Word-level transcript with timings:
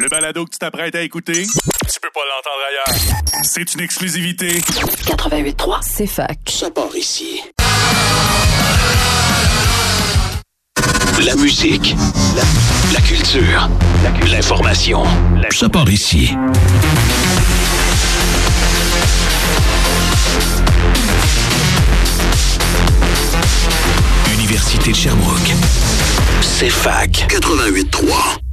Le 0.00 0.08
balado 0.08 0.46
que 0.46 0.50
tu 0.52 0.58
t'apprêtes 0.58 0.94
à 0.94 1.02
écouter, 1.02 1.42
tu 1.44 2.00
peux 2.00 2.08
pas 2.14 2.20
l'entendre 2.24 2.62
ailleurs. 2.70 3.20
C'est 3.42 3.74
une 3.74 3.82
exclusivité. 3.82 4.60
88.3, 4.60 5.80
c'est 5.82 6.06
fac. 6.06 6.38
Ça 6.48 6.70
part 6.70 6.96
ici. 6.96 7.42
La 11.22 11.36
musique, 11.36 11.94
la, 12.34 12.94
la 12.94 13.00
culture, 13.02 13.68
l'information. 14.32 15.04
Ça 15.50 15.68
part 15.68 15.90
ici. 15.90 16.34
Université 24.32 24.92
de 24.92 24.96
Sherbrooke. 24.96 25.52
C'est 26.40 26.70
fac 26.70 27.10
88.3. 27.28 28.49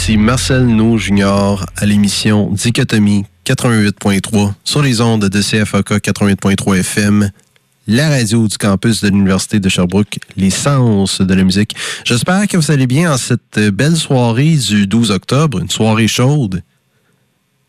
Ici 0.00 0.16
Marcel 0.16 0.66
No 0.66 0.96
Junior 0.96 1.66
à 1.76 1.84
l'émission 1.84 2.50
Dichotomie 2.50 3.26
88.3 3.44 4.54
sur 4.64 4.80
les 4.80 5.02
ondes 5.02 5.28
de 5.28 5.42
CFAK 5.42 5.90
88.3 5.90 6.78
FM, 6.78 7.30
la 7.86 8.08
radio 8.08 8.48
du 8.48 8.56
campus 8.56 9.02
de 9.02 9.08
l'Université 9.08 9.60
de 9.60 9.68
Sherbrooke, 9.68 10.18
les 10.38 10.48
sens 10.48 11.20
de 11.20 11.34
la 11.34 11.44
musique. 11.44 11.76
J'espère 12.04 12.48
que 12.48 12.56
vous 12.56 12.70
allez 12.70 12.86
bien 12.86 13.12
en 13.12 13.18
cette 13.18 13.58
belle 13.74 13.94
soirée 13.94 14.56
du 14.56 14.86
12 14.86 15.10
octobre, 15.10 15.58
une 15.58 15.68
soirée 15.68 16.08
chaude. 16.08 16.62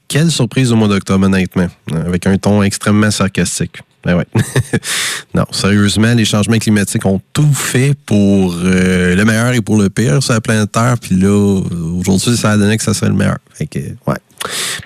Quelle 0.07 0.31
surprise 0.31 0.71
au 0.71 0.77
mois 0.77 0.87
d'octobre, 0.87 1.25
honnêtement, 1.25 1.67
avec 1.93 2.27
un 2.27 2.37
ton 2.37 2.63
extrêmement 2.63 3.11
sarcastique. 3.11 3.81
Ben 4.03 4.15
ouais. 4.15 4.25
non, 5.35 5.45
sérieusement, 5.51 6.13
les 6.13 6.25
changements 6.25 6.57
climatiques 6.57 7.05
ont 7.05 7.21
tout 7.33 7.53
fait 7.53 7.93
pour 8.05 8.55
euh, 8.63 9.15
le 9.15 9.25
meilleur 9.25 9.53
et 9.53 9.61
pour 9.61 9.77
le 9.77 9.89
pire 9.89 10.21
sur 10.23 10.33
la 10.33 10.41
planète 10.41 10.71
Terre. 10.71 10.95
Puis 10.99 11.15
là, 11.15 11.61
aujourd'hui, 11.99 12.35
ça 12.35 12.51
a 12.51 12.57
donné 12.57 12.77
que 12.77 12.83
ça 12.83 12.93
serait 12.93 13.09
le 13.09 13.15
meilleur. 13.15 13.37
Fait 13.53 13.67
que, 13.67 13.79
ouais. 13.79 14.17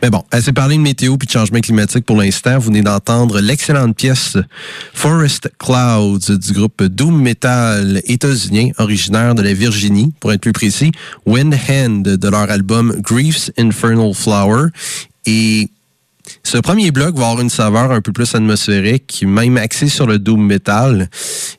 Mais 0.02 0.10
bon, 0.10 0.24
assez 0.32 0.52
parlé 0.52 0.76
de 0.76 0.82
météo 0.82 1.16
puis 1.18 1.28
de 1.28 1.32
changement 1.32 1.60
climatique 1.62 2.06
pour 2.06 2.18
l'instant. 2.18 2.58
Vous 2.58 2.68
venez 2.68 2.82
d'entendre 2.82 3.40
l'excellente 3.40 3.96
pièce 3.96 4.38
Forest 4.94 5.50
Clouds 5.58 6.38
du 6.38 6.52
groupe 6.52 6.84
Doom 6.84 7.22
Metal 7.22 8.02
états-unien, 8.06 8.72
originaire 8.78 9.34
de 9.34 9.42
la 9.42 9.54
Virginie, 9.54 10.14
pour 10.20 10.34
être 10.34 10.42
plus 10.42 10.52
précis, 10.52 10.92
Wind 11.26 11.56
Hand 11.70 12.04
de 12.04 12.30
leur 12.30 12.52
album 12.52 12.96
Grief's 13.00 13.52
Infernal 13.58 14.14
Flower. 14.14 14.68
Et 15.26 15.70
ce 16.46 16.60
premier 16.60 16.92
bloc 16.92 17.16
va 17.16 17.26
avoir 17.26 17.42
une 17.42 17.50
saveur 17.50 17.92
un 17.92 18.02
peu 18.02 18.12
plus 18.12 18.36
atmosphérique, 18.36 19.24
même 19.26 19.58
axée 19.58 19.90
sur 19.90 20.06
le 20.06 20.20
doom 20.20 20.46
metal. 20.46 21.10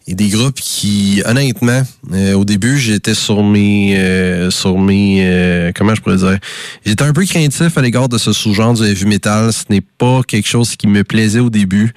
Et 0.06 0.14
des 0.14 0.28
groupes 0.28 0.60
qui, 0.60 1.22
honnêtement, 1.26 1.82
euh, 2.12 2.34
au 2.34 2.44
début, 2.44 2.78
j'étais 2.78 3.14
sur 3.14 3.42
mes, 3.42 3.98
euh, 3.98 4.48
sur 4.52 4.78
mes, 4.78 5.26
euh, 5.26 5.72
comment 5.74 5.92
je 5.96 6.00
pourrais 6.00 6.18
dire, 6.18 6.38
j'étais 6.84 7.02
un 7.02 7.12
peu 7.12 7.24
craintif 7.24 7.76
à 7.76 7.82
l'égard 7.82 8.08
de 8.08 8.16
ce 8.16 8.32
sous-genre 8.32 8.74
du 8.74 8.84
heavy 8.84 9.06
metal. 9.06 9.52
Ce 9.52 9.64
n'est 9.70 9.80
pas 9.80 10.20
quelque 10.22 10.46
chose 10.46 10.76
qui 10.76 10.86
me 10.86 11.02
plaisait 11.02 11.40
au 11.40 11.50
début. 11.50 11.92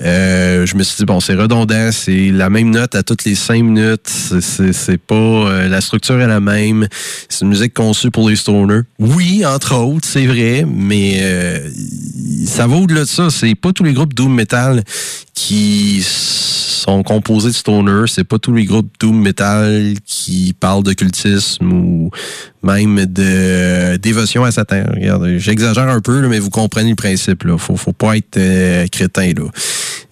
je 0.00 0.76
me 0.76 0.82
suis 0.82 0.96
dit 0.96 1.04
bon, 1.04 1.20
c'est 1.20 1.34
redondant, 1.34 1.90
c'est 1.92 2.32
la 2.32 2.50
même 2.50 2.70
note 2.70 2.96
à 2.96 3.04
toutes 3.04 3.24
les 3.24 3.36
cinq 3.36 3.62
minutes. 3.62 4.08
C'est 4.08 4.98
pas, 4.98 5.68
la 5.68 5.80
structure 5.80 6.20
est 6.20 6.26
la 6.26 6.40
même. 6.40 6.88
C'est 7.28 7.44
une 7.44 7.50
musique 7.50 7.74
conçue 7.74 8.10
pour 8.10 8.28
les 8.28 8.34
stoners. 8.34 8.80
Oui, 8.98 9.46
entre 9.46 9.76
autres, 9.76 10.08
c'est 10.08 10.26
vrai, 10.26 10.66
mais 10.66 11.22
ça 12.46 12.66
va 12.66 12.76
au-delà 12.76 13.00
de 13.00 13.06
ça. 13.06 13.30
C'est 13.30 13.54
pas 13.54 13.72
tous 13.72 13.84
les 13.84 13.92
groupes 13.92 14.14
doom 14.14 14.34
metal 14.34 14.82
qui 15.34 16.02
sont 16.02 17.02
composés 17.02 17.48
de 17.48 17.54
stoner. 17.54 18.04
C'est 18.06 18.24
pas 18.24 18.38
tous 18.38 18.54
les 18.54 18.64
groupes 18.64 18.90
doom 19.00 19.20
metal 19.20 19.94
qui 20.04 20.54
parlent 20.58 20.82
d'occultisme 20.82 21.72
ou 21.72 22.10
même 22.62 23.06
de 23.06 23.96
dévotion 23.96 24.44
à 24.44 24.50
Satan. 24.50 24.84
Regardez, 24.94 25.38
j'exagère 25.38 25.88
un 25.88 26.00
peu, 26.00 26.26
mais 26.28 26.38
vous 26.38 26.50
comprenez 26.50 26.90
le 26.90 26.96
principe. 26.96 27.44
Là. 27.44 27.58
Faut, 27.58 27.76
faut 27.76 27.92
pas 27.92 28.16
être 28.16 28.36
euh, 28.36 28.86
crétin. 28.88 29.32
Là. 29.32 29.44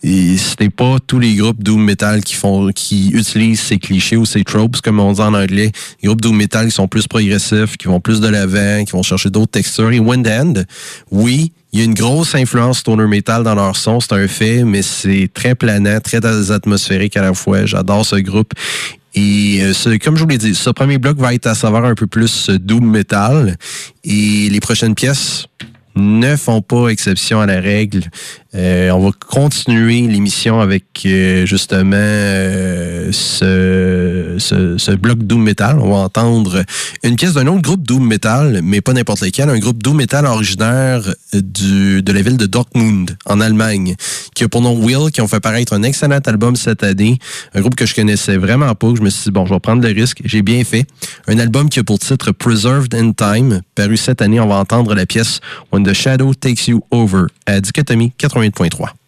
Et 0.03 0.39
ce 0.39 0.55
n'est 0.61 0.71
pas 0.71 0.97
tous 1.07 1.19
les 1.19 1.35
groupes 1.35 1.63
doom 1.63 1.85
metal 1.85 2.25
qui 2.25 2.35
font, 2.35 2.71
qui 2.73 3.11
utilisent 3.11 3.61
ces 3.61 3.79
clichés 3.79 4.17
ou 4.17 4.25
ces 4.25 4.45
tropes, 4.45 4.81
comme 4.81 4.99
on 4.99 5.13
dit 5.13 5.21
en 5.21 5.35
anglais. 5.35 5.73
Les 6.03 6.07
groupes 6.07 6.23
doom 6.23 6.37
metal 6.37 6.67
qui 6.67 6.73
sont 6.73 6.89
plus 6.89 7.07
progressifs, 7.07 7.77
qui 7.77 7.87
vont 7.87 8.01
plus 8.01 8.21
de 8.21 8.29
l'avant, 8.29 8.85
qui 8.85 8.93
vont 8.93 9.03
chercher 9.03 9.29
d'autres 9.29 9.53
textures. 9.53 9.93
Et 9.93 9.99
Windhand, 9.99 10.65
oui, 11.11 11.53
il 11.73 11.79
y 11.79 11.83
a 11.83 11.85
une 11.85 11.95
grosse 11.95 12.35
influence 12.35 12.79
stoner 12.79 13.07
metal 13.07 13.45
dans 13.45 13.55
leur 13.55 13.77
son, 13.77 14.01
c'est 14.01 14.15
un 14.15 14.27
fait, 14.27 14.65
mais 14.65 14.83
c'est 14.83 15.29
très 15.33 15.55
planant, 15.55 16.01
très 16.01 16.25
atmosphérique 16.51 17.17
à 17.17 17.23
la 17.23 17.35
fois. 17.35 17.67
J'adore 17.67 18.05
ce 18.07 18.17
groupe. 18.17 18.55
Et 19.15 19.59
euh, 19.61 19.99
comme 20.03 20.17
je 20.17 20.23
vous 20.23 20.29
l'ai 20.29 20.39
dit, 20.39 20.55
ce 20.55 20.71
premier 20.71 20.99
bloc 20.99 21.19
va 21.19 21.35
être 21.35 21.47
à 21.47 21.55
savoir 21.55 21.85
un 21.85 21.95
peu 21.95 22.07
plus 22.07 22.49
doom 22.49 22.89
metal. 22.89 23.57
Et 24.05 24.49
les 24.49 24.61
prochaines 24.61 24.95
pièces, 24.95 25.47
ne 25.97 26.37
font 26.37 26.63
pas 26.63 26.89
exception 26.89 27.41
à 27.41 27.47
la 27.47 27.61
règle. 27.61 28.05
Euh, 28.55 28.91
on 28.91 28.99
va 28.99 29.11
continuer 29.13 30.01
l'émission 30.09 30.61
avec 30.61 30.85
euh, 31.07 31.47
justement 31.47 31.97
euh, 31.97 33.13
ce, 33.13 34.37
ce, 34.39 34.91
bloc 34.93 35.19
Doom 35.19 35.43
Metal. 35.43 35.79
On 35.79 35.91
va 35.91 35.99
entendre 35.99 36.65
une 37.05 37.15
pièce 37.15 37.35
d'un 37.35 37.47
autre 37.47 37.63
groupe 37.63 37.87
Doom 37.87 38.05
Metal, 38.05 38.61
mais 38.65 38.81
pas 38.81 38.93
n'importe 38.93 39.23
lequel, 39.23 39.51
un 39.51 39.59
groupe 39.59 39.83
Doom 39.83 39.99
Metal 39.99 40.27
originaire 40.27 41.15
du, 41.33 42.03
de 42.03 42.13
la 42.13 42.23
ville 42.23 42.37
de 42.37 42.47
Dortmund, 42.47 43.17
en 43.25 43.41
Allemagne, 43.41 43.95
qui 44.35 44.43
a 44.43 44.49
pour 44.49 44.63
nom 44.63 44.75
Will, 44.75 45.13
qui 45.13 45.21
ont 45.21 45.29
fait 45.29 45.39
paraître 45.39 45.73
un 45.73 45.85
excellent 45.85 46.19
album 46.27 46.57
cette 46.57 46.83
année. 46.83 47.19
Un 47.55 47.61
groupe 47.61 47.77
que 47.77 47.87
je 47.87 47.95
connaissais 47.95 48.37
vraiment 48.37 48.75
pas, 48.75 48.89
je 48.97 49.03
me 49.03 49.11
suis 49.11 49.25
dit, 49.25 49.31
bon, 49.31 49.47
je 49.47 49.55
vais 49.55 49.61
prendre 49.61 49.87
le 49.87 49.95
risque. 49.95 50.23
J'ai 50.25 50.43
bien 50.43 50.65
fait. 50.65 50.87
Un 51.29 51.39
album 51.39 51.69
qui 51.69 51.79
a 51.79 51.85
pour 51.85 52.01
titre 52.01 52.33
Preserved 52.33 52.95
in 52.97 53.13
Time, 53.13 53.61
paru 53.77 53.97
cette 53.97 54.23
année. 54.23 54.41
On 54.41 54.49
va 54.49 54.57
entendre 54.57 54.95
la 54.97 55.07
pièce 55.07 55.41
The 55.85 55.95
Shadow 55.95 56.33
Takes 56.35 56.69
You 56.69 56.81
Over 56.91 57.27
à 57.47 57.61
Dichotomie 57.61 58.13
88.3. 58.19 59.00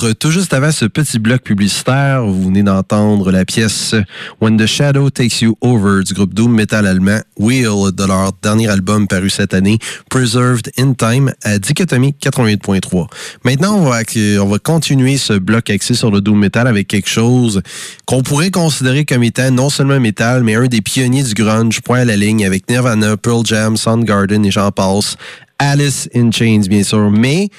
Alors, 0.00 0.14
tout 0.14 0.30
juste 0.30 0.54
avant 0.54 0.70
ce 0.70 0.84
petit 0.84 1.18
bloc 1.18 1.42
publicitaire, 1.42 2.24
vous 2.24 2.44
venez 2.44 2.62
d'entendre 2.62 3.30
la 3.30 3.44
pièce 3.44 3.94
When 4.40 4.56
the 4.56 4.66
Shadow 4.66 5.10
Takes 5.10 5.42
You 5.42 5.56
Over 5.60 6.04
du 6.04 6.14
groupe 6.14 6.32
Doom 6.32 6.54
Metal 6.54 6.86
allemand 6.86 7.20
Wheel 7.38 7.92
de 7.92 8.04
leur 8.04 8.32
dernier 8.42 8.68
album 8.68 9.08
paru 9.08 9.30
cette 9.30 9.52
année, 9.52 9.78
Preserved 10.08 10.70
in 10.78 10.94
Time 10.94 11.32
à 11.42 11.58
Dichotomie 11.58 12.14
88.3. 12.22 13.08
Maintenant, 13.44 13.76
on 13.76 13.90
va, 13.90 14.00
on 14.42 14.46
va 14.46 14.58
continuer 14.58 15.16
ce 15.16 15.34
bloc 15.34 15.70
axé 15.70 15.94
sur 15.94 16.10
le 16.10 16.20
Doom 16.20 16.38
Metal 16.38 16.66
avec 16.66 16.88
quelque 16.88 17.08
chose 17.08 17.60
qu'on 18.06 18.22
pourrait 18.22 18.50
considérer 18.50 19.04
comme 19.04 19.24
étant 19.24 19.50
non 19.50 19.70
seulement 19.70 20.00
metal, 20.00 20.44
mais 20.44 20.54
un 20.54 20.66
des 20.66 20.80
pionniers 20.80 21.24
du 21.24 21.34
grunge, 21.34 21.80
point 21.82 22.00
à 22.00 22.04
la 22.04 22.16
ligne 22.16 22.46
avec 22.46 22.70
Nirvana, 22.70 23.16
Pearl 23.16 23.44
Jam, 23.44 23.76
Soundgarden 23.76 24.46
et 24.46 24.50
j'en 24.50 24.70
passe. 24.70 25.16
Alice 25.58 26.08
in 26.14 26.30
Chains, 26.30 26.62
bien 26.68 26.82
sûr, 26.82 27.10
mais 27.10 27.50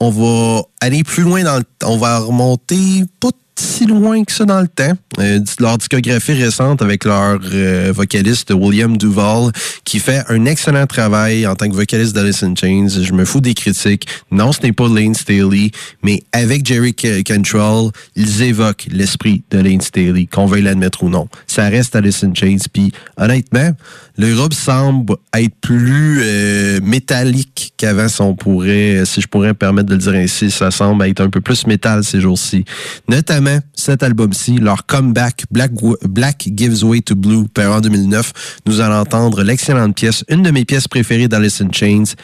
on 0.00 0.10
va 0.10 0.62
aller 0.80 1.04
plus 1.04 1.22
loin 1.22 1.44
dans 1.44 1.58
le 1.58 1.64
On 1.84 1.98
va 1.98 2.18
remonter 2.18 3.04
pas 3.20 3.30
si 3.60 3.86
loin 3.86 4.24
que 4.24 4.32
ça 4.32 4.44
dans 4.44 4.60
le 4.60 4.68
temps. 4.68 4.92
Euh, 5.18 5.40
leur 5.58 5.76
discographie 5.76 6.32
récente 6.32 6.82
avec 6.82 7.04
leur 7.04 7.38
euh, 7.52 7.92
vocaliste 7.94 8.52
William 8.52 8.96
Duval, 8.96 9.50
qui 9.84 9.98
fait 9.98 10.22
un 10.28 10.46
excellent 10.46 10.86
travail 10.86 11.46
en 11.46 11.54
tant 11.54 11.68
que 11.68 11.74
vocaliste 11.74 12.14
d'Alice 12.14 12.42
in 12.42 12.54
Chains. 12.54 12.88
Je 12.88 13.12
me 13.12 13.24
fous 13.24 13.40
des 13.40 13.54
critiques. 13.54 14.06
Non, 14.30 14.52
ce 14.52 14.62
n'est 14.62 14.72
pas 14.72 14.88
Lane 14.88 15.14
Staley, 15.14 15.70
mais 16.02 16.22
avec 16.32 16.64
Jerry 16.66 16.94
Cantrell, 16.94 17.90
ils 18.16 18.42
évoquent 18.42 18.86
l'esprit 18.90 19.42
de 19.50 19.58
Lane 19.58 19.80
Staley, 19.80 20.26
qu'on 20.26 20.46
veuille 20.46 20.62
l'admettre 20.62 21.02
ou 21.02 21.10
non. 21.10 21.28
Ça 21.46 21.68
reste 21.68 21.94
Alice 21.96 22.24
in 22.24 22.32
Chains. 22.34 22.64
Puis 22.72 22.92
honnêtement, 23.16 23.72
le 24.16 24.34
groupe 24.34 24.54
semble 24.54 25.16
être 25.34 25.54
plus 25.60 26.20
euh, 26.22 26.80
métallique 26.82 27.74
qu'avant, 27.76 28.08
si 28.08 28.20
on 28.20 28.34
pourrait, 28.34 29.02
si 29.04 29.20
je 29.20 29.26
pourrais 29.26 29.48
me 29.48 29.54
permettre 29.54 29.88
de 29.88 29.94
le 29.94 30.00
dire 30.00 30.14
ainsi. 30.14 30.50
Ça 30.50 30.70
semble 30.70 31.04
être 31.04 31.20
un 31.20 31.30
peu 31.30 31.40
plus 31.40 31.66
métal 31.66 32.04
ces 32.04 32.20
jours-ci. 32.20 32.64
Notamment 33.08 33.49
cet 33.74 34.02
album-ci, 34.02 34.56
leur 34.58 34.86
comeback 34.86 35.44
Black, 35.50 35.72
Black 36.08 36.48
Gives 36.54 36.84
Way 36.84 37.02
to 37.02 37.14
Blue, 37.14 37.48
paru 37.48 37.74
en 37.74 37.80
2009. 37.80 38.60
Nous 38.66 38.80
allons 38.80 39.00
entendre 39.00 39.42
l'excellente 39.42 39.94
pièce, 39.94 40.24
une 40.28 40.42
de 40.42 40.50
mes 40.50 40.64
pièces 40.64 40.88
préférées 40.88 41.28
d'Alice 41.28 41.60
in 41.60 41.70
Chains, 41.72 42.14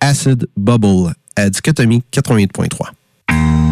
Acid 0.00 0.46
Bubble, 0.56 1.14
à 1.36 1.50
Dichotomie 1.50 2.02
88.3. 2.12 3.63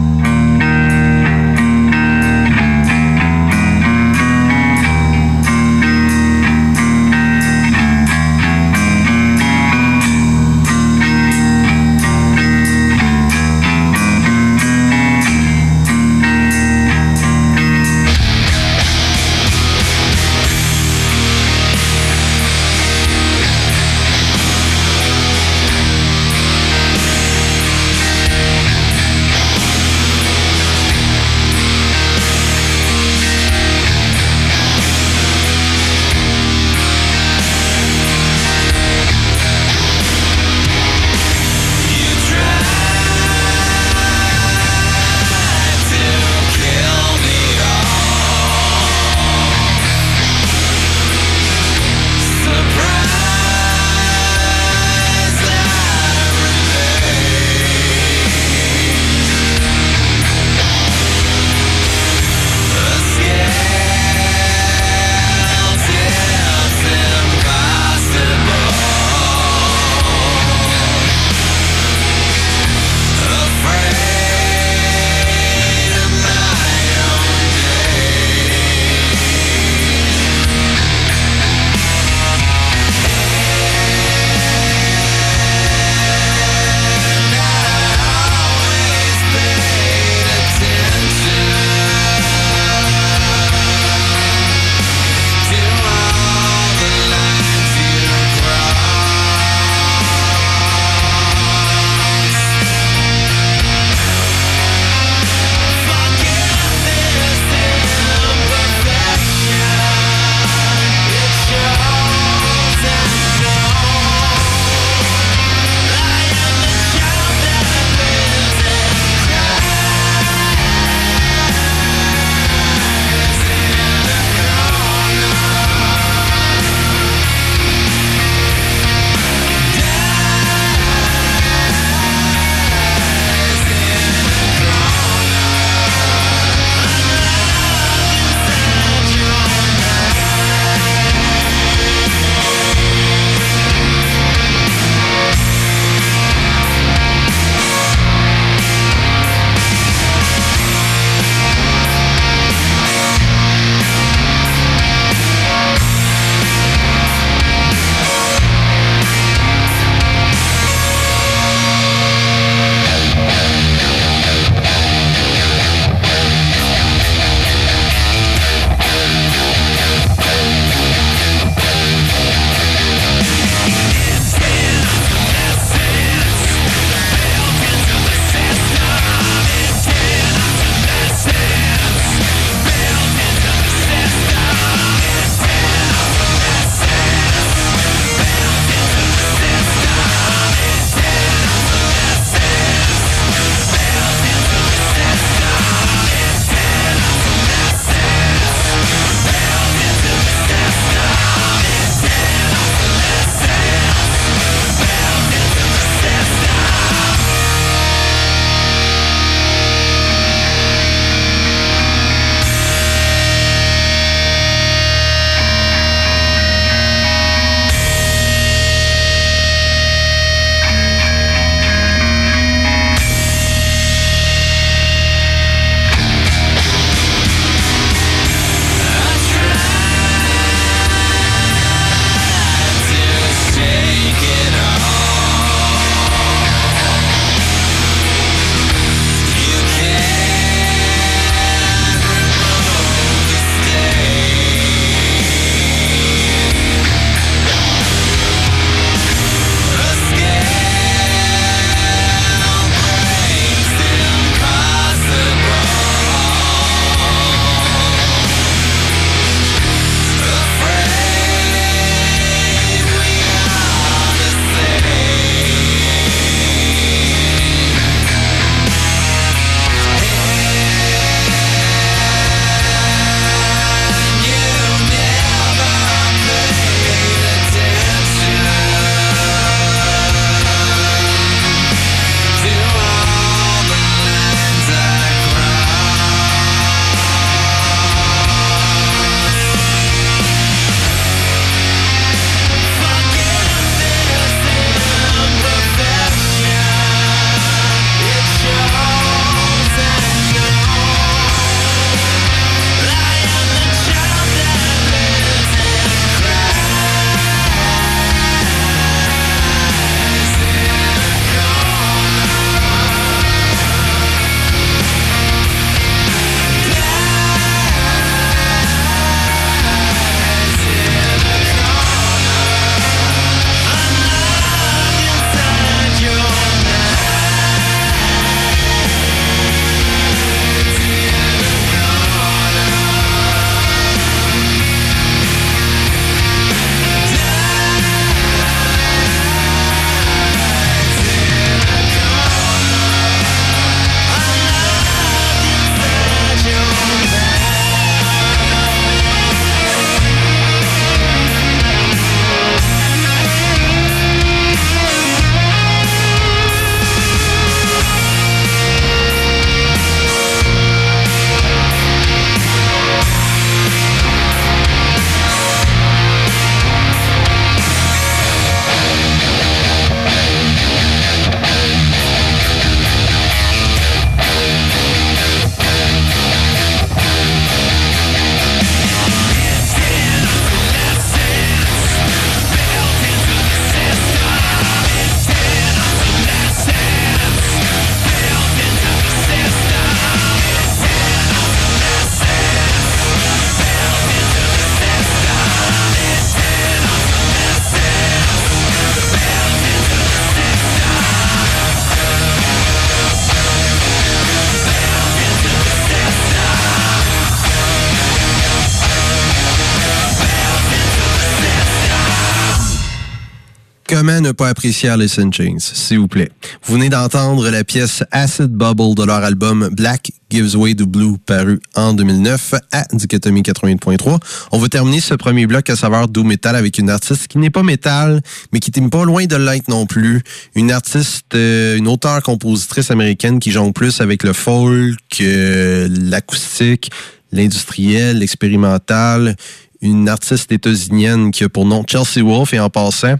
ne 414.23 414.33
pas 414.33 414.49
apprécier 414.49 414.89
Alice 414.89 415.19
in 415.19 415.31
Chains, 415.31 415.59
s'il 415.59 415.99
vous 415.99 416.09
plaît? 416.09 416.31
Vous 416.65 416.75
venez 416.75 416.89
d'entendre 416.89 417.51
la 417.51 417.65
pièce 417.65 418.05
Acid 418.11 418.47
Bubble 418.49 418.95
de 418.95 419.05
leur 419.05 419.23
album 419.23 419.69
Black 419.73 420.13
Gives 420.31 420.57
Way 420.57 420.77
to 420.77 420.87
Blue, 420.87 421.19
paru 421.19 421.61
en 421.75 421.93
2009 421.93 422.55
à 422.73 422.85
Dichotomie 422.93 423.43
88.3. 423.43 424.19
On 424.53 424.59
va 424.59 424.69
terminer 424.69 425.01
ce 425.01 425.15
premier 425.15 425.47
bloc 425.47 425.69
à 425.69 425.77
savoir 425.77 426.09
doom 426.09 426.29
metal 426.29 426.57
avec 426.57 426.79
une 426.79 426.89
artiste 426.89 427.29
qui 427.29 427.39
n'est 427.39 427.51
pas 427.51 427.63
métal, 427.63 428.23
mais 428.53 428.61
qui 428.61 428.81
n'est 428.81 428.89
pas 428.89 429.05
loin 429.05 429.27
de 429.27 429.37
l'être 429.37 429.69
non 429.69 429.85
plus. 429.85 430.23
Une 430.55 430.71
artiste, 430.71 431.35
euh, 431.35 431.77
une 431.77 431.89
auteure-compositrice 431.89 432.91
américaine 432.91 433.41
qui 433.41 433.51
jongle 433.51 433.73
plus 433.73 434.01
avec 434.01 434.23
le 434.23 434.33
folk, 434.33 434.99
euh, 435.21 435.89
l'acoustique, 435.91 436.91
l'industriel, 437.33 438.19
l'expérimental. 438.19 439.37
Une 439.83 440.09
artiste 440.09 440.53
états-unienne 440.53 441.33
qui 441.33 441.43
a 441.43 441.49
pour 441.49 441.67
nom 441.67 441.85
Chelsea 441.87 442.25
Wolf 442.25 442.55
et 442.55 442.61
en 442.61 442.71
passant, 442.71 443.17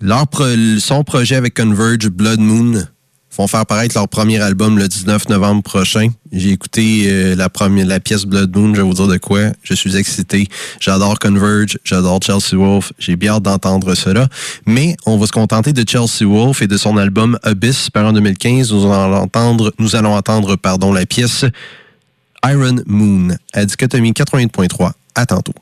leur 0.00 0.26
son 0.78 1.04
projet 1.04 1.36
avec 1.36 1.54
Converge, 1.54 2.08
Blood 2.08 2.40
Moon, 2.40 2.84
vont 3.36 3.46
faire 3.46 3.66
paraître 3.66 3.96
leur 3.96 4.08
premier 4.08 4.40
album 4.40 4.78
le 4.78 4.88
19 4.88 5.28
novembre 5.28 5.62
prochain. 5.62 6.08
J'ai 6.32 6.50
écouté 6.50 7.04
euh, 7.06 7.36
la 7.36 7.48
première 7.48 7.86
la 7.86 8.00
pièce 8.00 8.24
Blood 8.24 8.54
Moon, 8.56 8.74
je 8.74 8.80
vais 8.80 8.86
vous 8.86 8.94
dire 8.94 9.06
de 9.06 9.16
quoi. 9.16 9.52
Je 9.62 9.74
suis 9.74 9.96
excité. 9.96 10.48
J'adore 10.80 11.18
Converge, 11.18 11.78
j'adore 11.84 12.20
Chelsea 12.20 12.56
Wolf. 12.56 12.92
J'ai 12.98 13.16
bien 13.16 13.34
hâte 13.34 13.44
d'entendre 13.44 13.94
cela. 13.94 14.28
Mais 14.66 14.96
on 15.06 15.18
va 15.18 15.26
se 15.26 15.32
contenter 15.32 15.72
de 15.72 15.88
Chelsea 15.88 16.28
Wolf 16.28 16.62
et 16.62 16.66
de 16.66 16.76
son 16.76 16.96
album 16.96 17.38
Abyss, 17.44 17.90
par 17.90 18.06
en 18.06 18.12
2015. 18.12 18.72
Nous 18.72 18.92
allons 18.92 19.16
entendre, 19.16 19.72
nous 19.78 19.94
allons 19.94 20.16
entendre 20.16 20.56
pardon, 20.56 20.92
la 20.92 21.06
pièce 21.06 21.44
Iron 22.44 22.76
Moon 22.86 23.36
à 23.52 23.64
Dichotomie 23.64 24.12
88.3. 24.12 24.92
À 25.14 25.26
tantôt. 25.26 25.54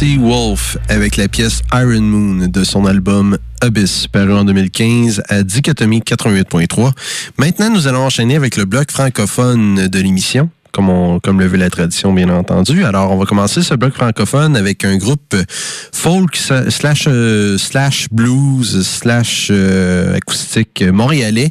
Wolf 0.00 0.76
avec 0.88 1.16
la 1.16 1.26
pièce 1.26 1.60
Iron 1.72 2.02
Moon 2.02 2.46
de 2.46 2.62
son 2.62 2.86
album 2.86 3.36
Abyss, 3.60 4.06
paru 4.06 4.32
en 4.32 4.44
2015 4.44 5.22
à 5.28 5.42
Dichotomie 5.42 6.00
88.3. 6.00 6.92
Maintenant, 7.36 7.70
nous 7.70 7.88
allons 7.88 8.04
enchaîner 8.04 8.36
avec 8.36 8.56
le 8.56 8.64
bloc 8.64 8.92
francophone 8.92 9.88
de 9.88 9.98
l'émission. 9.98 10.50
Comme, 10.70 11.20
comme 11.20 11.40
le 11.40 11.46
veut 11.46 11.56
la 11.56 11.68
tradition, 11.68 12.12
bien 12.12 12.28
entendu. 12.28 12.84
Alors, 12.84 13.10
on 13.10 13.16
va 13.16 13.24
commencer 13.24 13.62
ce 13.62 13.74
bloc 13.74 13.94
francophone 13.94 14.56
avec 14.56 14.84
un 14.84 14.96
groupe 14.98 15.34
folk 15.92 16.36
slash, 16.36 17.06
euh, 17.08 17.58
slash 17.58 18.06
blues 18.12 18.82
slash 18.86 19.48
euh, 19.50 20.16
acoustique 20.16 20.84
montréalais. 20.92 21.50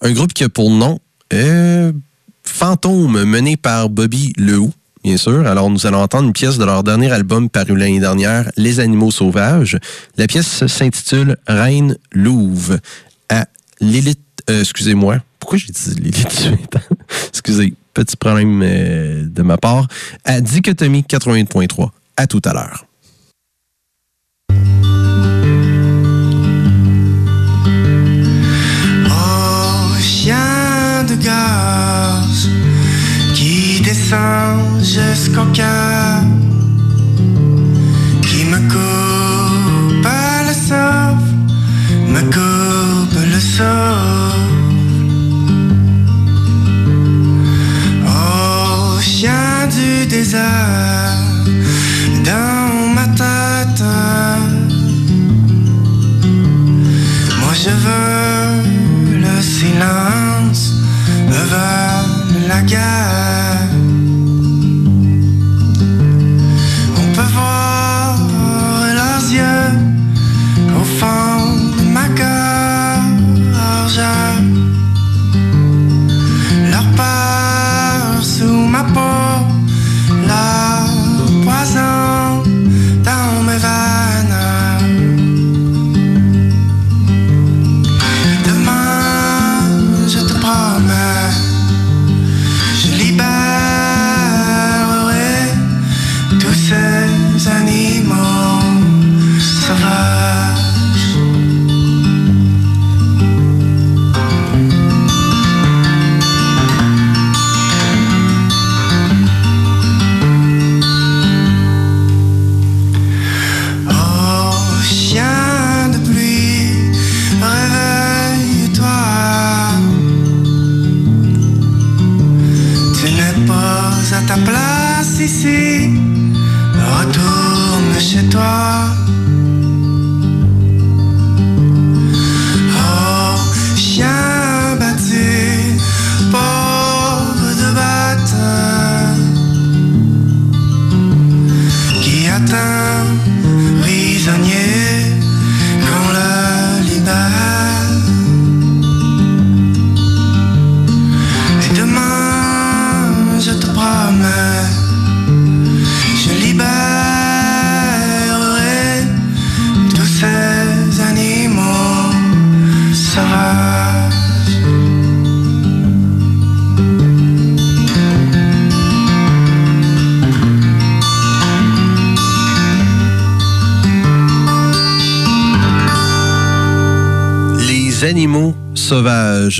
Un 0.00 0.12
groupe 0.12 0.32
qui 0.32 0.44
a 0.44 0.48
pour 0.48 0.70
nom 0.70 1.00
euh, 1.34 1.92
Fantôme, 2.44 3.24
mené 3.24 3.58
par 3.58 3.90
Bobby 3.90 4.32
Lehoux 4.38 4.72
bien 5.04 5.16
sûr. 5.16 5.46
Alors, 5.46 5.70
nous 5.70 5.86
allons 5.86 6.00
entendre 6.00 6.26
une 6.26 6.32
pièce 6.32 6.58
de 6.58 6.64
leur 6.64 6.82
dernier 6.82 7.12
album 7.12 7.50
paru 7.50 7.76
l'année 7.76 8.00
dernière, 8.00 8.50
Les 8.56 8.80
Animaux 8.80 9.10
Sauvages. 9.10 9.78
La 10.16 10.26
pièce 10.26 10.66
s'intitule 10.66 11.36
Reine 11.46 11.96
Louve 12.12 12.78
à 13.28 13.46
Lilith, 13.80 14.18
euh, 14.50 14.60
excusez-moi, 14.60 15.18
pourquoi 15.38 15.58
j'ai 15.58 15.72
dit 15.72 16.00
Lilith? 16.00 16.50
Excusez, 17.28 17.74
petit 17.92 18.16
problème 18.16 18.62
euh, 18.62 19.24
de 19.26 19.42
ma 19.42 19.58
part. 19.58 19.86
À 20.24 20.40
Dichotomie 20.40 21.02
88.3. 21.02 21.90
À 22.16 22.26
tout 22.26 22.40
à 22.44 22.52
l'heure. 22.52 22.86
Descend 34.04 34.82
jusqu'au 34.82 35.46
cœur, 35.52 36.20
qui 38.22 38.44
me 38.44 38.58
coupe 38.68 40.08
le 40.46 40.52
souffle, 40.52 41.34
me 42.12 42.20
coupe 42.34 43.18
le 43.32 43.40
souffle. 43.40 44.44
Oh, 48.06 49.00
chien 49.00 49.68
du 49.74 50.06
désert, 50.06 51.18
dans 52.24 52.94
ma 52.94 53.06
tête, 53.22 53.84
moi 57.40 57.54
je 57.54 57.72
veux 57.84 59.20
le 59.24 59.40
silence, 59.40 60.74
me 61.28 61.40
veulent 61.52 62.48
la 62.48 62.60
guerre. 62.62 63.73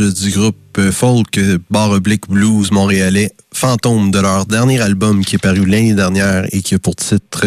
Du 0.01 0.31
groupe 0.31 0.91
folk 0.91 1.39
Bar 1.71 1.91
Oblique 1.91 2.29
Blues 2.29 2.73
montréalais, 2.73 3.33
Fantôme 3.53 4.11
de 4.11 4.19
leur 4.19 4.45
dernier 4.47 4.81
album 4.81 5.25
qui 5.25 5.37
est 5.37 5.39
paru 5.39 5.67
l'année 5.67 5.95
dernière 5.95 6.47
et 6.53 6.63
qui 6.63 6.75
a 6.75 6.79
pour 6.79 6.97
titre 6.97 7.47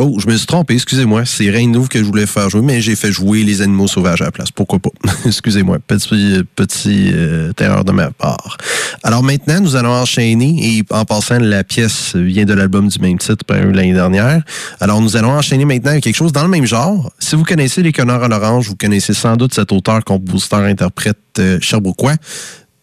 Oh, 0.00 0.16
je 0.20 0.28
me 0.28 0.36
suis 0.36 0.46
trompé, 0.46 0.74
excusez-moi. 0.74 1.24
C'est 1.24 1.50
Reine 1.50 1.74
Louve 1.74 1.88
que 1.88 1.98
je 1.98 2.04
voulais 2.04 2.26
faire 2.26 2.48
jouer, 2.48 2.62
mais 2.62 2.80
j'ai 2.80 2.94
fait 2.94 3.10
jouer 3.10 3.42
les 3.42 3.62
animaux 3.62 3.88
sauvages 3.88 4.22
à 4.22 4.26
la 4.26 4.30
place. 4.30 4.52
Pourquoi 4.52 4.78
pas? 4.78 4.90
excusez-moi. 5.26 5.78
Petit, 5.84 6.44
petit 6.54 7.10
euh, 7.12 7.52
de 7.52 7.92
ma 7.92 8.12
part. 8.12 8.58
Alors 9.02 9.24
maintenant, 9.24 9.60
nous 9.60 9.74
allons 9.74 9.92
enchaîner, 9.92 10.78
et 10.78 10.84
en 10.90 11.04
passant, 11.04 11.40
la 11.40 11.64
pièce 11.64 12.14
vient 12.14 12.44
de 12.44 12.54
l'album 12.54 12.86
du 12.86 12.98
même 13.00 13.18
titre, 13.18 13.44
paru 13.44 13.72
l'année 13.72 13.92
dernière. 13.92 14.42
Alors 14.78 15.00
nous 15.00 15.16
allons 15.16 15.30
enchaîner 15.30 15.64
maintenant 15.64 15.90
avec 15.90 16.04
quelque 16.04 16.16
chose 16.16 16.32
dans 16.32 16.42
le 16.42 16.48
même 16.48 16.64
genre. 16.66 17.10
Si 17.18 17.34
vous 17.34 17.44
connaissez 17.44 17.82
Les 17.82 17.92
Conneurs 17.92 18.22
à 18.22 18.28
l'Orange, 18.28 18.68
vous 18.68 18.76
connaissez 18.76 19.14
sans 19.14 19.36
doute 19.36 19.52
cet 19.52 19.72
auteur, 19.72 20.04
compositeur, 20.04 20.60
interprète 20.60 21.18
euh. 21.40 21.58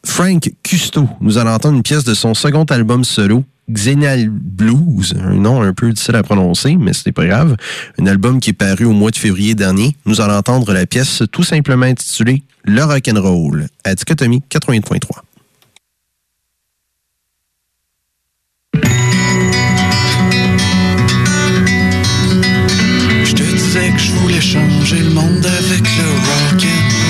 Frank 0.06 0.50
Custo. 0.64 1.08
Nous 1.22 1.38
allons 1.38 1.52
entendre 1.52 1.78
une 1.78 1.84
pièce 1.84 2.04
de 2.04 2.14
son 2.14 2.34
second 2.34 2.66
album 2.66 3.04
solo, 3.04 3.44
Xenal 3.70 4.30
Blues, 4.30 5.16
un 5.20 5.34
nom 5.34 5.62
un 5.62 5.74
peu 5.74 5.92
difficile 5.92 6.16
à 6.16 6.24
prononcer, 6.24 6.76
mais 6.78 6.94
ce 6.94 7.04
n'est 7.06 7.14
pas 7.14 7.26
grave. 7.26 7.56
Un 8.00 8.06
album 8.06 8.40
qui 8.40 8.52
est 8.52 8.54
paru 8.54 8.86
au 8.86 8.94
mois 8.94 9.12
de 9.12 9.16
février 9.16 9.56
dernier. 9.56 9.96
Nous 10.06 10.22
allons 10.22 10.36
entendre 10.36 10.74
la 10.74 10.86
pièce 10.86 11.24
tout 11.32 11.44
simplement 11.44 11.86
intitulée 11.86 12.44
Le 12.64 12.84
Rock'n'Roll 12.84 13.68
à 13.84 13.96
Dichotomie 13.96 14.44
88.3. 14.52 15.22
Je 23.24 23.34
te 23.34 23.44
disais 23.44 23.92
que 23.92 24.00
je 24.00 24.12
voulais 24.14 24.42
changer 24.42 25.00
le 25.00 25.10
monde 25.10 25.46
avec 25.46 25.82
le 25.82 26.08
rock'n'roll. 26.28 27.05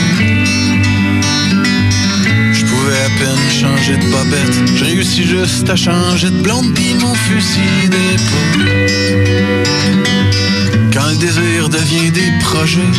Peine 3.26 3.50
changer 3.50 3.98
de 3.98 4.06
bobette. 4.12 4.58
Je 4.76 4.86
réussis 4.86 5.24
juste 5.24 5.70
à 5.70 5.76
changer 5.76 6.30
de 6.30 6.42
blonde 6.46 6.74
mon 7.02 7.16
fusil 7.26 7.90
d'épaule. 7.94 8.66
Quand 10.94 11.10
le 11.10 11.18
désir 11.18 11.70
devient 11.70 12.12
des 12.12 12.32
projets, 12.42 12.94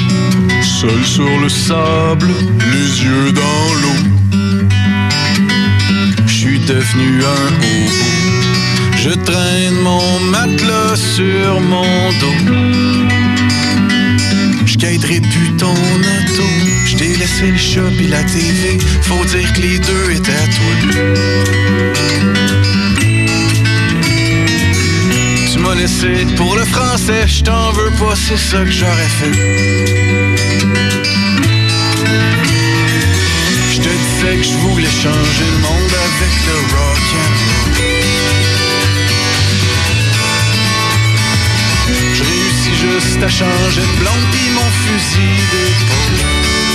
seul 0.62 1.04
sur 1.04 1.34
le 1.44 1.48
sable, 1.48 2.30
les 2.72 2.90
yeux 3.04 3.32
dans 3.42 3.68
l'eau. 3.82 4.00
Je 6.26 6.34
suis 6.40 6.60
devenu 6.60 7.10
un 7.38 7.48
hobo. 7.62 8.06
Je 9.02 9.10
traîne 9.28 9.78
mon 9.88 10.20
matelas 10.34 10.96
sur 10.96 11.60
mon 11.60 12.10
dos. 12.20 12.38
Je 14.66 14.76
plus 15.32 15.50
ton 15.58 15.78
auto. 16.14 16.75
Je 16.96 17.04
t'ai 17.04 17.16
laissé 17.16 17.50
le 17.50 17.58
shop 17.58 17.92
et 18.00 18.08
la 18.08 18.24
TV. 18.24 18.78
Faut 19.02 19.24
dire 19.26 19.52
que 19.52 19.60
les 19.60 19.78
deux 19.78 20.10
étaient 20.12 20.32
à 20.32 20.46
toi. 20.46 20.72
laissé. 25.74 26.24
Pour 26.36 26.54
le 26.54 26.64
français, 26.64 27.26
je 27.26 27.42
t'en 27.42 27.72
veux 27.72 27.90
pas, 27.90 28.14
c'est 28.14 28.38
ça 28.38 28.64
que 28.64 28.70
j'aurais 28.70 29.12
fait. 29.18 29.32
Je 33.72 33.78
te 33.78 33.88
disais 33.88 34.36
que 34.38 34.42
je 34.42 34.56
voulais 34.64 34.94
changer 35.02 35.46
le 35.54 35.58
monde 35.58 35.94
avec 36.08 36.34
le 36.48 36.56
rock. 36.76 37.06
Je 42.14 42.22
réussis 42.22 42.76
juste 42.80 43.22
à 43.22 43.28
changer 43.28 43.82
de 43.82 43.96
blonde 44.00 44.26
pis 44.32 44.50
mon 44.54 44.70
fusil 44.82 45.36
d'épaule. 45.52 46.65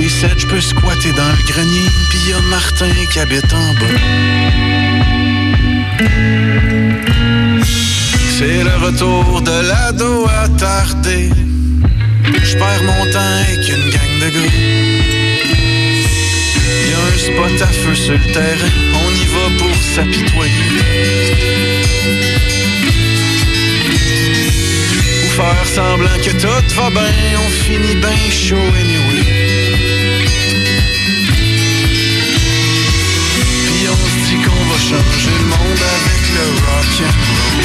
Chez 0.00 0.08
7, 0.08 0.30
je 0.38 0.46
peux 0.46 0.60
squatter 0.62 1.12
dans 1.12 1.28
le 1.28 1.52
grenier, 1.52 1.86
pis 2.10 2.30
y 2.30 2.48
Martin 2.48 2.88
qui 3.12 3.18
habite 3.18 3.52
en 3.52 3.74
bas. 3.74 4.00
C'est 8.38 8.64
le 8.64 8.86
retour 8.86 9.42
de 9.42 9.68
l'ado 9.68 10.26
attardé. 10.42 11.28
Je 12.42 12.56
perds 12.56 12.82
mon 12.84 13.12
temps 13.12 13.34
avec 13.44 13.68
une 13.68 13.90
gang 13.90 14.14
de 14.22 14.28
gars. 14.30 14.52
Y 16.88 16.94
a 16.94 17.00
un 17.04 17.18
spot 17.18 17.60
à 17.60 17.66
feu 17.66 17.94
sur 17.94 18.14
le 18.14 18.32
terrain, 18.32 18.72
on 18.94 19.10
y 19.14 19.26
va 19.34 19.58
pour 19.58 19.76
s'apitoyer. 19.94 20.68
Ou 25.24 25.30
faire 25.36 25.66
semblant 25.66 26.18
que 26.24 26.30
tout 26.40 26.74
va 26.74 26.88
bien, 26.88 27.38
on 27.44 27.50
finit 27.50 27.96
bien 27.96 28.30
chaud 28.30 28.56
anyway. 28.56 29.59
Changer 34.90 35.30
le 35.38 35.46
monde 35.46 35.82
avec 35.98 36.22
le 36.34 36.44
rock'n'roll. 36.66 37.62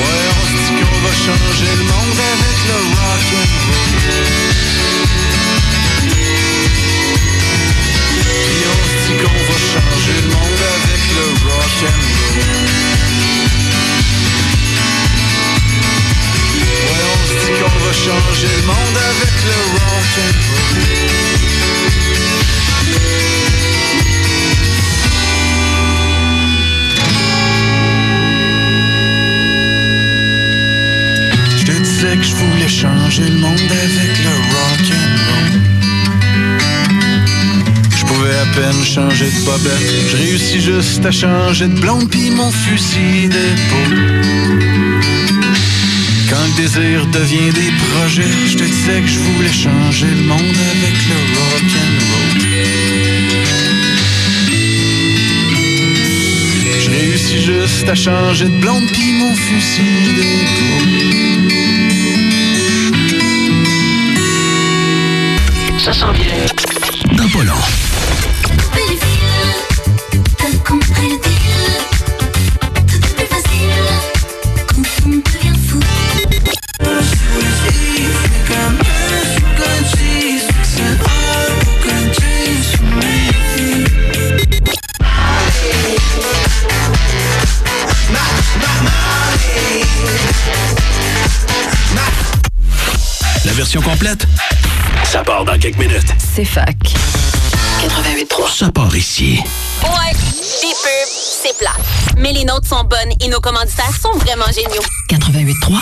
Ouais, 0.00 0.24
on 0.28 0.44
se 0.44 0.56
dit 0.60 0.74
qu'on 0.80 1.00
va 1.00 1.12
changer 1.26 1.70
le 1.80 1.84
monde 1.92 2.20
avec 2.34 2.58
le 2.68 2.76
rock'n'roll. 2.94 3.92
Puis 8.44 8.62
on 8.74 8.82
se 8.84 8.98
dit 9.06 9.16
qu'on 9.22 9.42
va 9.48 9.58
changer 9.72 10.16
le 10.20 10.28
monde 10.36 10.64
avec 10.76 11.02
le 11.16 11.24
rock'n'roll. 11.48 12.68
Ouais, 16.84 17.04
on 17.14 17.22
se 17.28 17.34
dit 17.40 17.54
qu'on 17.60 17.78
va 17.82 17.92
changer 17.94 18.52
le 18.58 18.64
monde 18.66 18.98
avec 19.10 19.34
le 19.48 19.56
rock'n'roll. 19.72 20.53
Changer 32.84 33.28
le 33.30 33.38
monde 33.38 33.72
avec 33.86 34.12
le 34.26 34.34
rock'n'roll. 34.52 35.54
Je 37.98 38.04
pouvais 38.04 38.36
à 38.44 38.46
peine 38.56 38.84
changer 38.84 39.30
de 39.36 39.40
bobette. 39.46 40.08
Je 40.10 40.16
réussis 40.16 40.60
juste 40.60 41.04
à 41.06 41.10
changer 41.10 41.68
de 41.68 41.80
blonde 41.80 42.14
mon 42.36 42.50
fusil 42.50 43.28
d'épaule. 43.34 43.96
Quand 46.28 46.46
le 46.50 46.54
désir 46.62 47.06
devient 47.06 47.52
des 47.62 47.72
projets, 47.84 48.36
je 48.50 48.56
te 48.56 48.64
disais 48.64 49.00
que 49.00 49.08
je 49.08 49.18
voulais 49.18 49.56
changer 49.66 50.10
le 50.20 50.24
monde 50.32 50.58
avec 50.74 50.96
le 51.10 51.18
rock'n'roll. 51.36 52.38
Je 56.82 56.90
réussis 56.90 57.42
juste 57.52 57.88
à 57.88 57.94
changer 57.94 58.44
de 58.44 58.60
blonde 58.60 58.90
mon 59.20 59.34
fusil 59.34 60.00
d'épaule. 60.16 61.23
Ça 65.84 65.92
s'en 65.92 66.12
vient. 66.12 66.24
Dans 67.12 67.28
pas 67.28 67.44
version 93.54 93.80
complète, 93.82 94.26
ça 95.14 95.22
part 95.22 95.44
dans 95.44 95.56
quelques 95.56 95.78
minutes. 95.78 96.12
C'est 96.18 96.44
fac. 96.44 96.74
88.3. 96.76 98.52
Ça 98.52 98.72
part 98.72 98.96
ici. 98.96 99.38
Ouais, 99.84 100.12
des 100.12 100.74
pubs, 100.82 101.08
c'est 101.40 101.56
plat. 101.56 101.76
Mais 102.16 102.32
les 102.32 102.44
nôtres 102.44 102.66
sont 102.66 102.82
bonnes 102.82 103.12
et 103.20 103.28
nos 103.28 103.38
commanditaires 103.38 103.96
sont 104.02 104.10
vraiment 104.18 104.50
géniaux. 104.52 104.82
88.3. 105.08 105.78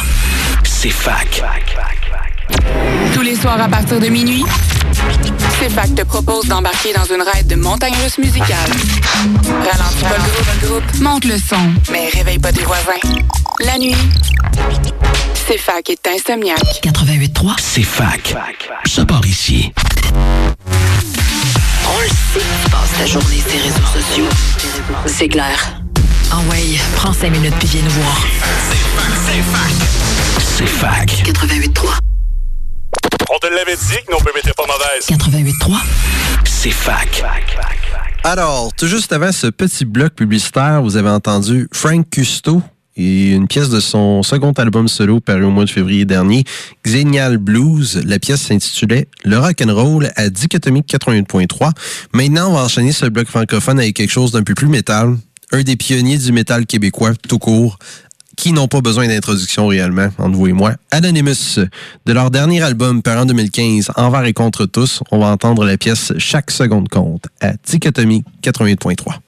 C'est 0.65 0.91
fac. 0.91 1.43
Tous 3.15 3.23
les 3.23 3.35
soirs 3.35 3.59
à 3.59 3.69
partir 3.69 3.99
de 4.01 4.09
minuit, 4.09 4.45
CFAC 5.59 5.95
te 5.95 6.03
propose 6.03 6.45
d'embarquer 6.45 6.93
dans 6.93 7.07
une 7.07 7.23
ride 7.23 7.47
de 7.47 7.57
montagne 7.57 7.95
russe 8.05 8.19
musicale. 8.19 8.71
Ralentis 9.47 10.03
pas 10.03 10.19
le 10.19 10.31
groupe, 10.31 10.47
le 10.61 10.69
groupe, 10.69 11.01
monte 11.01 11.25
le 11.25 11.39
son, 11.39 11.73
mais 11.91 12.11
réveille 12.13 12.39
pas 12.39 12.53
tes 12.53 12.65
voisins. 12.65 13.01
La 13.61 13.79
nuit, 13.79 13.97
CFAC 15.47 15.89
est 15.89 16.07
insomniaque. 16.07 16.83
88.3. 16.83 17.55
C'est 17.59 17.83
fac. 17.83 18.37
Ça 18.95 19.07
part 19.07 19.25
ici. 19.25 19.73
On 20.13 21.99
le 21.99 22.09
sait, 22.09 22.45
tu 22.63 22.71
passes 22.71 22.93
ta 22.99 23.07
journée 23.07 23.39
sur 23.39 23.53
les 23.53 23.63
réseaux 23.63 23.87
sociaux. 23.87 24.29
C'est 25.07 25.29
clair. 25.29 25.81
Ah 26.31 26.37
ouais, 26.51 26.79
prends 26.97 27.15
5 27.15 27.31
minutes 27.31 27.55
puis 27.59 27.69
viens 27.69 27.81
nous 27.85 27.91
voir. 27.91 28.23
C'est 30.59 30.67
fac. 30.67 31.09
88.3. 31.09 31.99
On 33.35 33.39
te 33.39 33.47
l'avait 33.47 33.77
dit 33.77 33.97
que 34.07 34.13
nos 34.13 34.19
pubs 34.19 34.37
étaient 34.37 34.53
pas 34.53 34.67
mauvaises. 34.67 35.07
88.3. 35.09 35.75
C'est 36.45 36.71
fac. 36.71 37.25
Alors, 38.25 38.75
tout 38.75 38.89
juste 38.89 39.11
avant 39.15 39.33
ce 39.33 39.47
petit 39.47 39.87
bloc 39.87 40.13
publicitaire, 40.13 40.83
vous 40.83 40.99
avez 40.99 41.09
entendu 41.09 41.67
Frank 41.73 42.11
Custo 42.11 42.61
et 42.97 43.31
une 43.31 43.47
pièce 43.47 43.69
de 43.69 43.81
son 43.81 44.23
second 44.23 44.53
album 44.53 44.89
solo 44.89 45.21
paru 45.21 45.45
au 45.45 45.51
mois 45.51 45.65
de 45.65 45.71
février 45.71 46.05
dernier, 46.05 46.45
Xenial 46.85 47.39
Blues. 47.39 48.03
La 48.07 48.19
pièce 48.19 48.43
s'intitulait 48.43 49.09
Le 49.25 49.39
Rock'n'Roll 49.39 50.11
à 50.17 50.29
Dichotomie 50.29 50.83
88.3. 50.83 51.71
Maintenant, 52.13 52.51
on 52.51 52.55
va 52.55 52.65
enchaîner 52.65 52.93
ce 52.93 53.07
bloc 53.07 53.29
francophone 53.29 53.79
avec 53.79 53.97
quelque 53.97 54.11
chose 54.11 54.33
d'un 54.33 54.43
peu 54.43 54.55
plus 54.55 54.69
métal. 54.69 55.17
Un 55.53 55.63
des 55.63 55.77
pionniers 55.77 56.19
du 56.19 56.33
métal 56.33 56.67
québécois, 56.67 57.13
tout 57.29 57.39
court, 57.39 57.79
qui 58.37 58.53
n'ont 58.53 58.69
pas 58.69 58.81
besoin 58.81 59.07
d'introduction 59.07 59.67
réellement, 59.67 60.09
entre 60.19 60.37
vous 60.37 60.47
et 60.47 60.53
moi. 60.53 60.75
Anonymous, 60.91 61.59
de 62.07 62.13
leur 62.13 62.31
dernier 62.31 62.63
album 62.63 63.03
paru 63.03 63.21
en 63.21 63.27
2015, 63.27 63.93
Envers 63.97 64.25
et 64.25 64.33
contre 64.33 64.67
tous, 64.67 65.03
on 65.11 65.19
va 65.19 65.27
entendre 65.27 65.65
la 65.65 65.77
pièce 65.77 66.13
Chaque 66.19 66.51
seconde 66.51 66.89
compte 66.89 67.27
à 67.41 67.53
Dichotomie 67.65 68.25
88.3. 68.43 69.19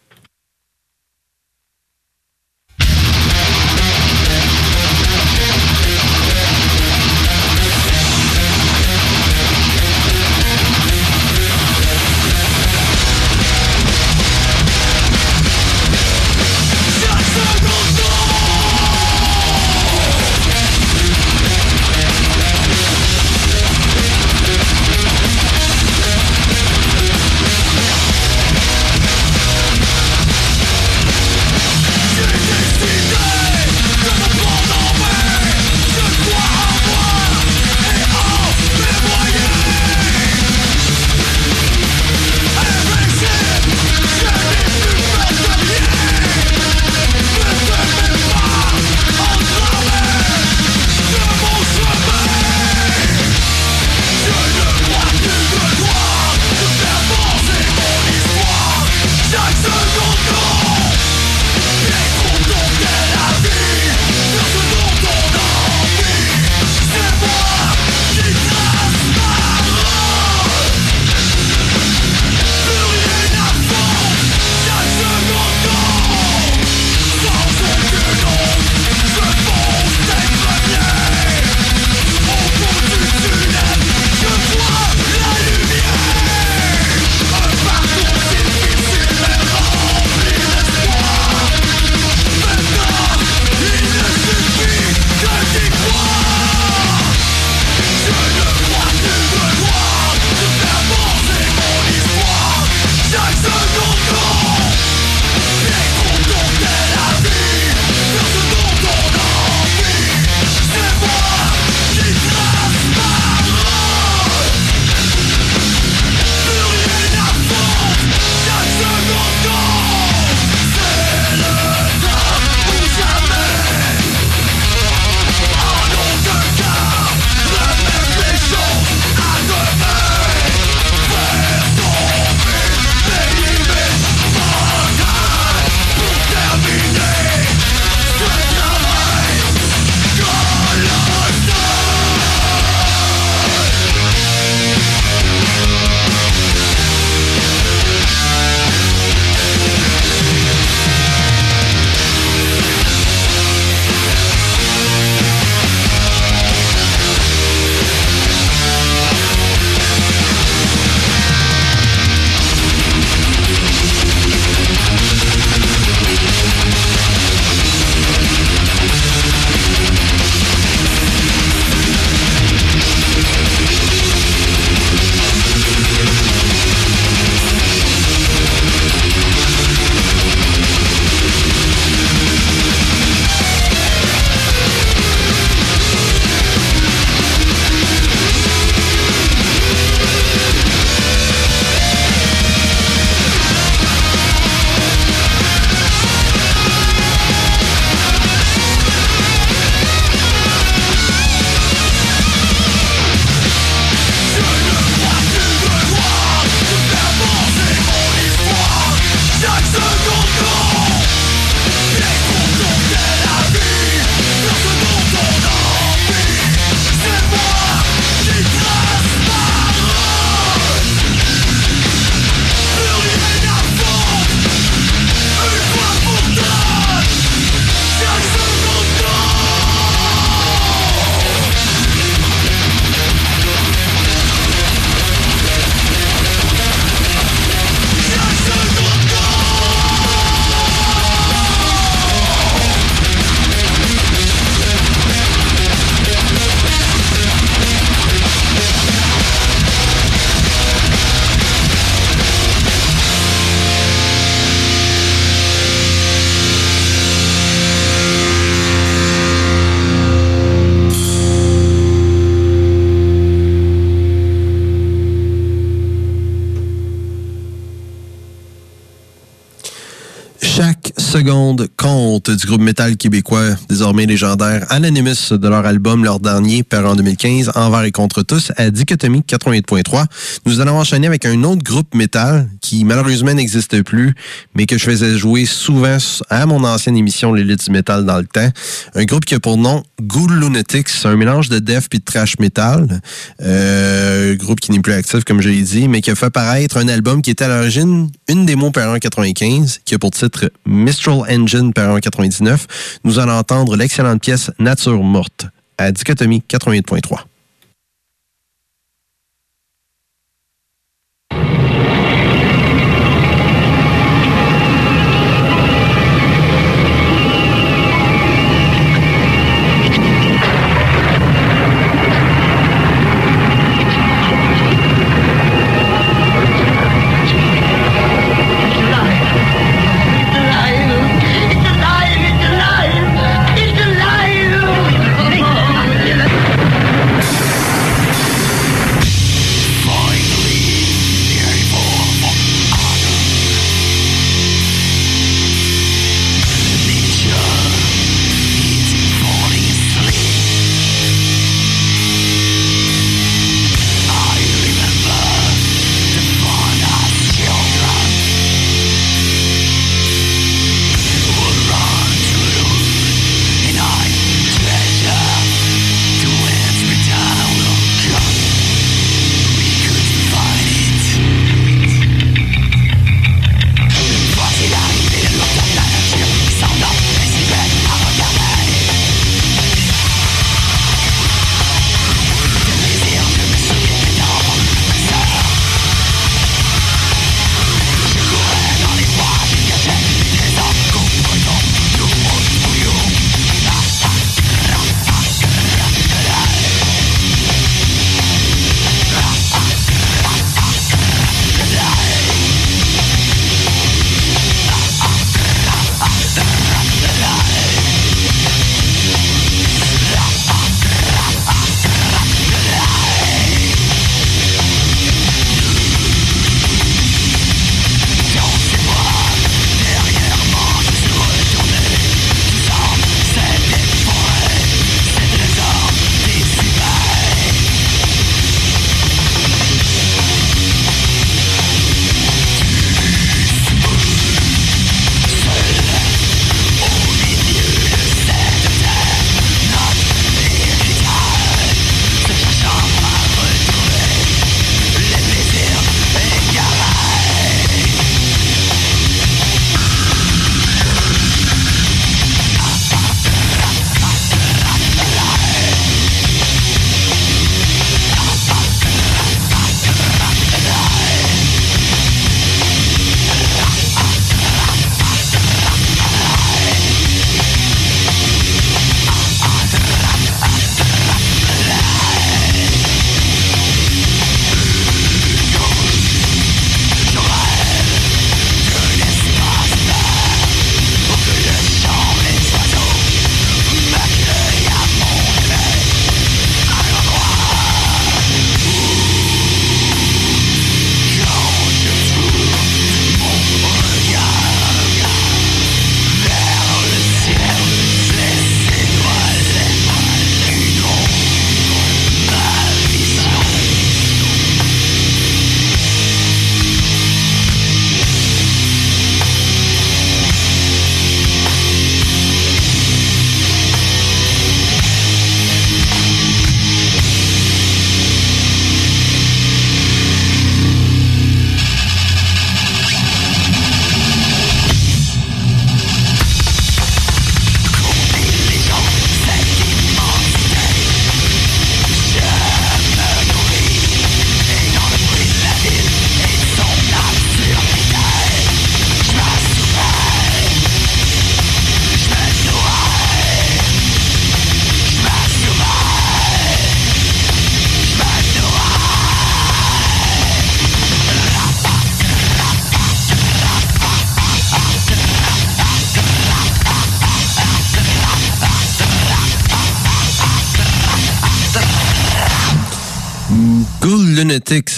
secondes 271.24 271.68
compte 271.78 272.30
du 272.30 272.46
groupe 272.46 272.60
métal 272.60 272.98
québécois, 272.98 273.56
désormais 273.70 274.04
légendaire, 274.04 274.66
Anonymous, 274.68 275.30
de 275.32 275.48
leur 275.48 275.64
album, 275.64 276.04
leur 276.04 276.20
dernier, 276.20 276.62
paru 276.62 276.86
en 276.86 276.96
2015, 276.96 277.52
Envers 277.54 277.84
et 277.84 277.92
contre 277.92 278.22
tous, 278.22 278.52
à 278.58 278.68
Dichotomie 278.70 279.22
88.3. 279.26 280.04
Nous 280.44 280.60
allons 280.60 280.78
enchaîner 280.78 281.06
avec 281.06 281.24
un 281.24 281.42
autre 281.44 281.62
groupe 281.62 281.94
métal 281.94 282.50
qui 282.60 282.84
malheureusement 282.84 283.32
n'existe 283.32 283.82
plus, 283.84 284.14
mais 284.54 284.66
que 284.66 284.76
je 284.76 284.84
faisais 284.84 285.16
jouer 285.16 285.46
souvent 285.46 285.96
à 286.28 286.44
mon 286.44 286.62
ancienne 286.62 286.96
émission 286.96 287.32
L'élite 287.32 287.64
du 287.64 287.70
métal 287.70 288.04
dans 288.04 288.18
le 288.18 288.26
temps. 288.26 288.50
Un 288.94 289.04
groupe 289.04 289.24
qui 289.24 289.34
a 289.34 289.40
pour 289.40 289.56
nom 289.56 289.82
Ghoul 290.02 290.30
Lunatics, 290.38 290.90
un 291.04 291.16
mélange 291.16 291.48
de 291.48 291.58
death 291.58 291.88
puis 291.88 292.00
de 292.00 292.04
trash 292.04 292.38
metal. 292.38 293.00
Euh, 293.40 294.36
groupe 294.36 294.60
qui 294.60 294.72
n'est 294.72 294.80
plus 294.80 294.92
actif, 294.92 295.24
comme 295.24 295.40
je 295.40 295.48
l'ai 295.48 295.62
dit, 295.62 295.88
mais 295.88 296.02
qui 296.02 296.10
a 296.10 296.14
fait 296.14 296.30
paraître 296.30 296.76
un 296.76 296.88
album 296.88 297.22
qui 297.22 297.30
était 297.30 297.44
à 297.44 297.48
l'origine 297.48 298.10
une 298.28 298.44
démo 298.44 298.70
par 298.70 298.90
en 298.90 298.98
95, 298.98 299.80
qui 299.86 299.94
a 299.94 299.98
pour 299.98 300.10
titre 300.10 300.50
Mistral 300.66 301.13
Engine 301.22 301.72
par 301.72 301.90
en 301.94 301.98
99. 301.98 302.98
Nous 303.04 303.18
allons 303.18 303.32
entendre 303.32 303.76
l'excellente 303.76 304.20
pièce 304.20 304.50
Nature 304.58 305.02
morte 305.02 305.46
à 305.78 305.92
Dichotomie 305.92 306.42
88.3. 306.48 307.20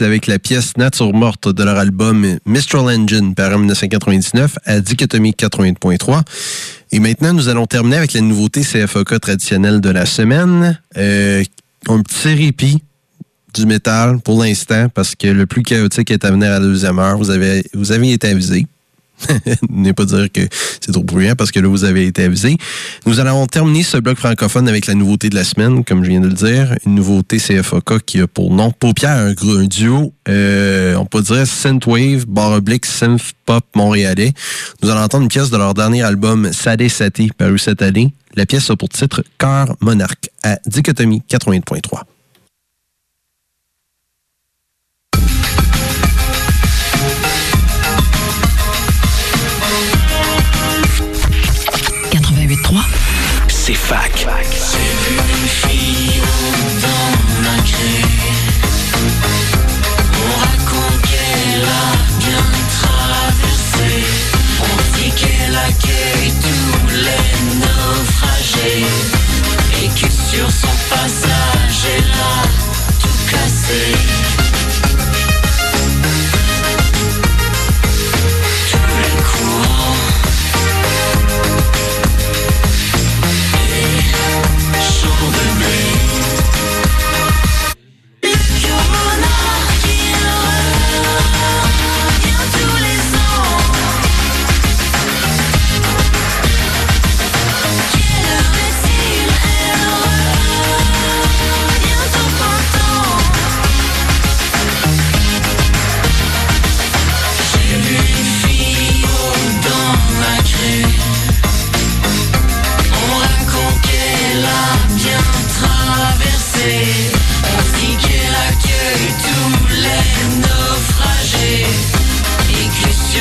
Avec 0.02 0.26
la 0.26 0.38
pièce 0.38 0.76
Nature 0.76 1.14
morte 1.14 1.48
de 1.48 1.62
leur 1.62 1.78
album 1.78 2.38
Mistral 2.44 2.82
Engine 2.82 3.34
par 3.34 3.54
en 3.54 3.58
1999 3.58 4.58
à 4.64 4.80
Dichotomie 4.80 5.30
80.3. 5.30 6.22
Et 6.92 6.98
maintenant, 6.98 7.32
nous 7.32 7.48
allons 7.48 7.66
terminer 7.66 7.96
avec 7.96 8.12
la 8.12 8.20
nouveauté 8.20 8.60
CFOK 8.60 9.20
traditionnelle 9.20 9.80
de 9.80 9.88
la 9.90 10.04
semaine. 10.04 10.78
Euh, 10.96 11.42
un 11.88 12.02
petit 12.02 12.34
répit 12.34 12.82
du 13.54 13.64
métal 13.64 14.20
pour 14.20 14.42
l'instant 14.42 14.88
parce 14.92 15.14
que 15.14 15.28
le 15.28 15.46
plus 15.46 15.62
chaotique 15.62 16.10
est 16.10 16.24
à 16.24 16.30
venir 16.30 16.48
à 16.48 16.58
la 16.58 16.60
deuxième 16.60 16.98
heure. 16.98 17.16
Vous 17.16 17.30
avez, 17.30 17.64
vous 17.72 17.92
avez 17.92 18.12
été 18.12 18.28
avisé. 18.28 18.66
n'est 19.70 19.92
pas 19.92 20.04
dire 20.04 20.30
que 20.32 20.42
c'est 20.80 20.92
trop 20.92 21.02
bruyant 21.02 21.34
parce 21.36 21.50
que 21.50 21.60
là, 21.60 21.68
vous 21.68 21.84
avez 21.84 22.06
été 22.06 22.24
avisé. 22.24 22.56
Nous 23.06 23.20
allons 23.20 23.46
terminer 23.46 23.82
ce 23.82 23.98
bloc 23.98 24.18
francophone 24.18 24.68
avec 24.68 24.86
la 24.86 24.94
nouveauté 24.94 25.28
de 25.28 25.34
la 25.34 25.44
semaine, 25.44 25.84
comme 25.84 26.04
je 26.04 26.10
viens 26.10 26.20
de 26.20 26.28
le 26.28 26.34
dire. 26.34 26.74
Une 26.86 26.94
nouveauté 26.94 27.38
CFOK 27.38 28.00
qui 28.04 28.20
a 28.20 28.26
pour 28.26 28.52
nom 28.52 28.70
Paupière, 28.70 29.16
un, 29.16 29.30
un 29.30 29.64
duo, 29.64 30.12
euh, 30.28 30.94
on 30.96 31.06
peut 31.06 31.22
dire 31.22 31.46
Synthwave, 31.46 32.26
barre 32.26 32.52
oblique, 32.52 32.86
synth 32.86 33.32
pop 33.44 33.64
montréalais. 33.74 34.32
Nous 34.82 34.90
allons 34.90 35.02
entendre 35.02 35.24
une 35.24 35.28
pièce 35.28 35.50
de 35.50 35.56
leur 35.56 35.74
dernier 35.74 36.02
album 36.02 36.52
Sadé 36.52 36.88
Saté, 36.88 37.30
paru 37.36 37.58
cette 37.58 37.82
année. 37.82 38.12
La 38.34 38.44
pièce 38.44 38.70
a 38.70 38.76
pour 38.76 38.88
titre 38.90 39.24
Cœur 39.38 39.76
Monarque 39.80 40.28
à 40.42 40.58
Dichotomie 40.66 41.22
80.3. 52.70 52.82
C'est 53.48 53.74
fac. 53.74 54.26
On 60.12 60.32
raconte 60.40 61.02
qu'elle 61.02 61.64
a 61.64 61.92
bien 62.18 62.44
traversé. 62.80 63.90
On 64.60 64.98
dit 64.98 65.10
qu'elle 65.10 65.56
accueille 65.56 66.32
tous 66.42 66.88
les 66.90 67.28
naufragés. 67.60 68.86
Et 69.82 69.88
que 69.88 70.10
sur 70.10 70.50
son 70.50 70.74
passage, 70.88 71.86
elle 71.96 72.10
a 72.10 72.42
tout 73.00 73.18
cassé. 73.30 74.35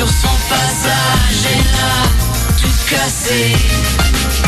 Son 0.08 0.28
passage, 0.48 1.46
elle 1.52 1.66
a 1.82 2.60
tout 2.60 2.94
cassé. 2.94 4.45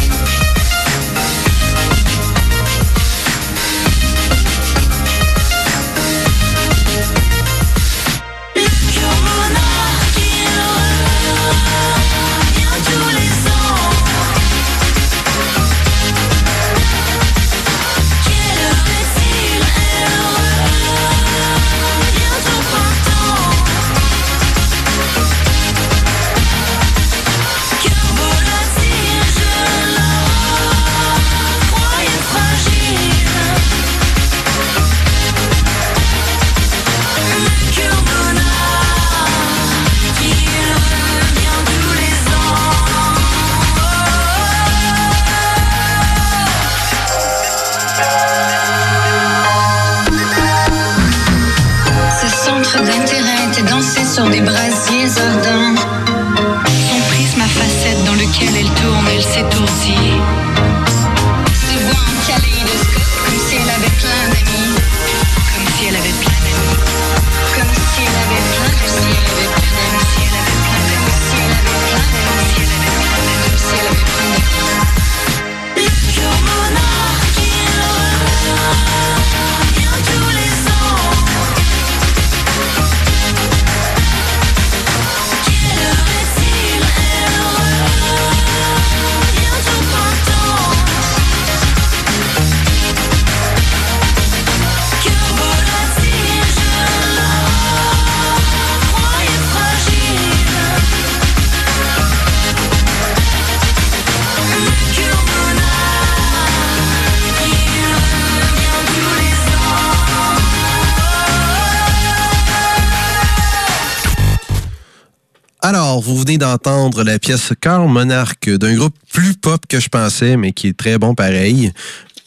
La 117.04 117.18
pièce 117.18 117.52
Cœur 117.60 117.86
Monarque 117.88 118.50
d'un 118.50 118.74
groupe 118.74 118.94
plus 119.12 119.34
pop 119.34 119.60
que 119.68 119.80
je 119.80 119.88
pensais, 119.88 120.36
mais 120.36 120.52
qui 120.52 120.68
est 120.68 120.76
très 120.76 120.98
bon 120.98 121.14
pareil. 121.14 121.72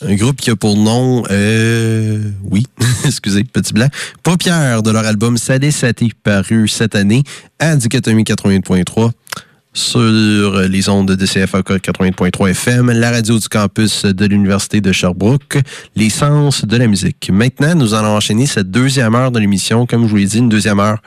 Un 0.01 0.15
groupe 0.15 0.37
qui 0.37 0.49
a 0.49 0.55
pour 0.55 0.77
nom, 0.77 1.23
euh, 1.29 2.19
oui, 2.43 2.65
excusez, 3.05 3.43
petit 3.43 3.73
blanc, 3.73 3.87
Paupière 4.23 4.81
de 4.81 4.91
leur 4.91 5.05
album 5.05 5.37
Sadé 5.37 5.71
Saté, 5.71 6.09
paru 6.23 6.67
cette 6.67 6.95
année 6.95 7.23
à 7.59 7.75
Dichotomie 7.75 8.23
80.3 8.23 9.11
sur 9.73 10.59
les 10.61 10.89
ondes 10.89 11.11
de 11.11 11.25
CFAK 11.25 11.69
80.3 11.69 12.49
FM, 12.49 12.91
la 12.91 13.11
radio 13.11 13.39
du 13.39 13.47
campus 13.47 14.05
de 14.05 14.25
l'Université 14.25 14.81
de 14.81 14.91
Sherbrooke, 14.91 15.59
l'essence 15.95 16.65
de 16.65 16.77
la 16.77 16.87
musique. 16.87 17.29
Maintenant, 17.31 17.75
nous 17.75 17.93
allons 17.93 18.15
enchaîner 18.15 18.47
cette 18.47 18.69
deuxième 18.69 19.15
heure 19.15 19.31
de 19.31 19.39
l'émission, 19.39 19.85
comme 19.85 20.03
je 20.03 20.09
vous 20.09 20.17
l'ai 20.17 20.25
dit, 20.25 20.39
une 20.39 20.49
deuxième 20.49 20.79
heure 20.79 21.01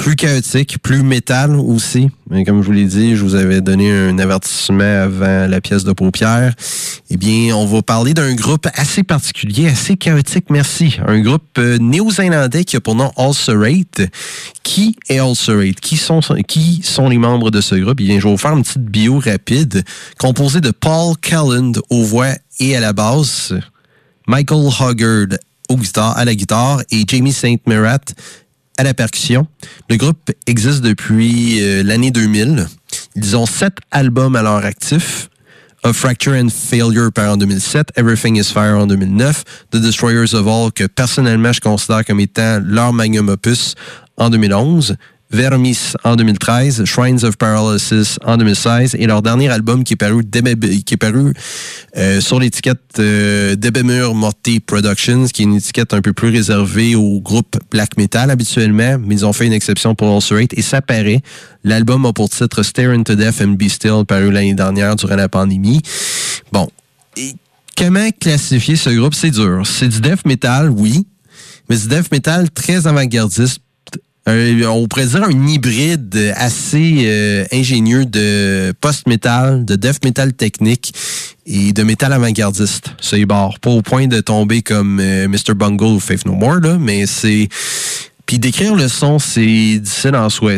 plus 0.00 0.16
chaotique, 0.16 0.78
plus 0.78 1.02
métal 1.02 1.56
aussi. 1.56 2.08
Mais 2.30 2.46
comme 2.46 2.62
je 2.62 2.66
vous 2.66 2.72
l'ai 2.72 2.86
dit, 2.86 3.16
je 3.16 3.22
vous 3.22 3.34
avais 3.34 3.60
donné 3.60 3.92
un 3.92 4.18
avertissement 4.18 5.02
avant 5.02 5.46
la 5.46 5.60
pièce 5.60 5.84
de 5.84 5.92
paupière. 5.92 6.54
Eh 7.10 7.18
bien, 7.18 7.54
on 7.54 7.66
va 7.66 7.82
parler 7.82 8.14
d'un 8.14 8.34
groupe 8.34 8.66
assez 8.76 9.02
particulier, 9.02 9.68
assez 9.68 9.98
chaotique, 9.98 10.46
merci. 10.48 10.98
Un 11.06 11.20
groupe 11.20 11.58
euh, 11.58 11.76
néo-zélandais 11.76 12.64
qui 12.64 12.76
a 12.76 12.80
pour 12.80 12.94
nom 12.94 13.12
Ulcerate. 13.18 14.10
Qui 14.62 14.96
est 15.10 15.18
Ulcerate? 15.18 15.80
Qui 15.80 15.98
sont, 15.98 16.20
qui 16.48 16.80
sont 16.82 17.10
les 17.10 17.18
membres 17.18 17.50
de 17.50 17.60
ce 17.60 17.74
groupe? 17.74 17.98
Eh 18.00 18.04
bien, 18.04 18.18
je 18.20 18.24
vais 18.24 18.30
vous 18.30 18.38
faire 18.38 18.56
une 18.56 18.62
petite 18.62 18.86
bio 18.86 19.18
rapide, 19.18 19.84
composée 20.18 20.62
de 20.62 20.70
Paul 20.70 21.14
Calland 21.20 21.72
aux 21.90 22.04
voix 22.04 22.32
et 22.58 22.74
à 22.74 22.80
la 22.80 22.94
basse, 22.94 23.52
Michael 24.26 24.70
Hoggard 24.80 25.38
à 25.96 26.24
la 26.24 26.34
guitare 26.34 26.82
et 26.90 27.04
Jamie 27.06 27.32
Saint 27.32 27.56
Merat 27.66 28.00
à 28.80 28.82
la 28.82 28.94
percussion. 28.94 29.46
Le 29.90 29.96
groupe 29.96 30.30
existe 30.46 30.80
depuis 30.80 31.62
euh, 31.62 31.82
l'année 31.82 32.10
2000. 32.10 32.66
Ils 33.14 33.36
ont 33.36 33.44
sept 33.44 33.76
albums 33.90 34.34
à 34.36 34.42
leur 34.42 34.64
actif. 34.64 35.28
A 35.82 35.92
Fracture 35.92 36.32
and 36.32 36.48
Failure 36.48 37.12
par 37.12 37.32
en 37.32 37.36
2007, 37.36 37.92
Everything 37.96 38.38
is 38.38 38.44
Fire 38.44 38.78
en 38.78 38.86
2009, 38.86 39.44
The 39.70 39.76
Destroyers 39.76 40.34
of 40.34 40.46
All, 40.46 40.72
que 40.72 40.84
personnellement 40.86 41.52
je 41.52 41.60
considère 41.60 42.06
comme 42.06 42.20
étant 42.20 42.60
leur 42.64 42.94
magnum 42.94 43.28
opus 43.28 43.74
en 44.16 44.30
2011, 44.30 44.96
Vermis 45.32 45.94
en 46.02 46.16
2013, 46.16 46.84
Shrines 46.84 47.24
of 47.24 47.36
Paralysis 47.36 48.18
en 48.24 48.36
2016 48.36 48.96
et 48.98 49.06
leur 49.06 49.22
dernier 49.22 49.48
album 49.48 49.84
qui 49.84 49.94
est 49.94 50.96
paru, 50.96 51.32
euh, 51.96 52.20
sur 52.20 52.40
l'étiquette 52.40 52.98
euh, 52.98 53.54
Debemur 53.54 54.16
Morty 54.16 54.58
Productions, 54.58 55.26
qui 55.26 55.42
est 55.42 55.44
une 55.44 55.54
étiquette 55.54 55.94
un 55.94 56.00
peu 56.00 56.12
plus 56.12 56.30
réservée 56.30 56.96
au 56.96 57.20
groupe 57.20 57.56
black 57.70 57.96
metal 57.96 58.30
habituellement, 58.30 58.98
mais 58.98 59.14
ils 59.14 59.24
ont 59.24 59.32
fait 59.32 59.46
une 59.46 59.52
exception 59.52 59.94
pour 59.94 60.12
Ulcerate 60.12 60.52
et 60.54 60.62
ça 60.62 60.82
paraît. 60.82 61.20
L'album 61.62 62.06
a 62.06 62.12
pour 62.12 62.28
titre 62.28 62.64
Stare 62.64 62.90
into 62.90 63.14
Death 63.14 63.40
and 63.40 63.52
Be 63.52 63.68
Still, 63.68 64.04
paru 64.08 64.32
l'année 64.32 64.54
dernière 64.54 64.96
durant 64.96 65.16
la 65.16 65.28
pandémie. 65.28 65.80
Bon, 66.50 66.68
comment 67.76 68.10
classifier 68.20 68.74
ce 68.74 68.90
groupe? 68.90 69.14
C'est 69.14 69.30
dur. 69.30 69.62
C'est 69.64 69.88
du 69.88 70.00
death 70.00 70.26
metal, 70.26 70.70
oui, 70.70 71.06
mais 71.68 71.76
du 71.76 71.86
death 71.86 72.10
metal 72.10 72.50
très 72.50 72.88
avant-gardiste 72.88 73.60
on 74.26 74.86
pourrait 74.88 75.06
dire 75.06 75.24
un 75.24 75.46
hybride 75.46 76.34
assez 76.36 77.02
euh, 77.04 77.44
ingénieux 77.52 78.04
de 78.04 78.72
post-metal, 78.80 79.64
de 79.64 79.76
death 79.76 80.04
metal 80.04 80.32
technique 80.32 80.94
et 81.46 81.72
de 81.72 81.82
métal 81.82 82.12
avant-gardiste. 82.12 82.94
C'est 83.00 83.24
barre. 83.24 83.58
Pas 83.60 83.70
au 83.70 83.82
point 83.82 84.06
de 84.06 84.20
tomber 84.20 84.62
comme 84.62 85.00
euh, 85.00 85.28
Mr. 85.28 85.54
Bungle 85.54 85.84
ou 85.84 86.00
Faith 86.00 86.26
No 86.26 86.34
More, 86.34 86.60
là, 86.60 86.76
mais 86.78 87.06
c'est. 87.06 87.48
Puis 88.26 88.38
décrire 88.38 88.76
le 88.76 88.86
son, 88.86 89.18
c'est 89.18 89.80
difficile 89.80 90.14
en 90.14 90.30
soi. 90.30 90.52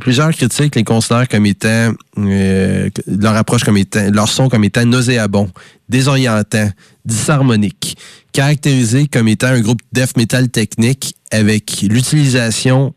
Plusieurs 0.00 0.30
critiques 0.30 0.74
les 0.74 0.84
considèrent 0.84 1.28
comme 1.28 1.44
étant 1.44 1.92
euh, 2.16 2.88
leur 3.06 3.36
approche 3.36 3.62
comme 3.62 3.76
étant 3.76 4.10
leur 4.10 4.26
son 4.26 4.48
comme 4.48 4.64
étant 4.64 4.86
nauséabond, 4.86 5.50
désorientant, 5.90 6.70
disharmonique, 7.04 7.98
caractérisé 8.32 9.06
comme 9.06 9.28
étant 9.28 9.48
un 9.48 9.60
groupe 9.60 9.82
death 9.92 10.16
metal 10.16 10.48
technique 10.48 11.14
avec 11.30 11.82
l'utilisation 11.82 12.94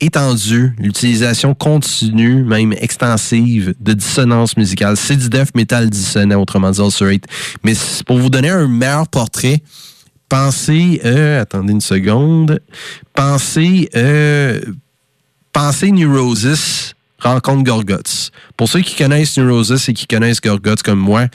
étendue, 0.00 0.74
l'utilisation 0.78 1.54
continue, 1.54 2.44
même 2.44 2.72
extensive 2.74 3.74
de 3.80 3.92
dissonance 3.92 4.56
musicale. 4.56 4.96
C'est 4.96 5.16
du 5.16 5.28
death 5.28 5.54
metal 5.54 5.90
dissonant, 5.90 6.40
autrement 6.40 6.70
dit 6.70 6.80
Ulcerate. 6.80 7.24
Mais 7.64 7.74
pour 8.06 8.18
vous 8.18 8.30
donner 8.30 8.50
un 8.50 8.68
meilleur 8.68 9.08
portrait, 9.08 9.62
pensez, 10.28 11.00
euh, 11.04 11.42
attendez 11.42 11.72
une 11.72 11.80
seconde, 11.80 12.60
pensez, 13.14 13.88
euh, 13.96 14.60
pensez 15.52 15.90
Neurosis 15.90 16.94
rencontre 17.20 17.64
Gorguts. 17.64 18.30
Pour 18.56 18.68
ceux 18.68 18.80
qui 18.80 18.94
connaissent 18.94 19.36
Neurosis 19.38 19.88
et 19.88 19.94
qui 19.94 20.06
connaissent 20.06 20.40
Gorguts 20.40 20.82
comme 20.84 21.00
moi, 21.00 21.26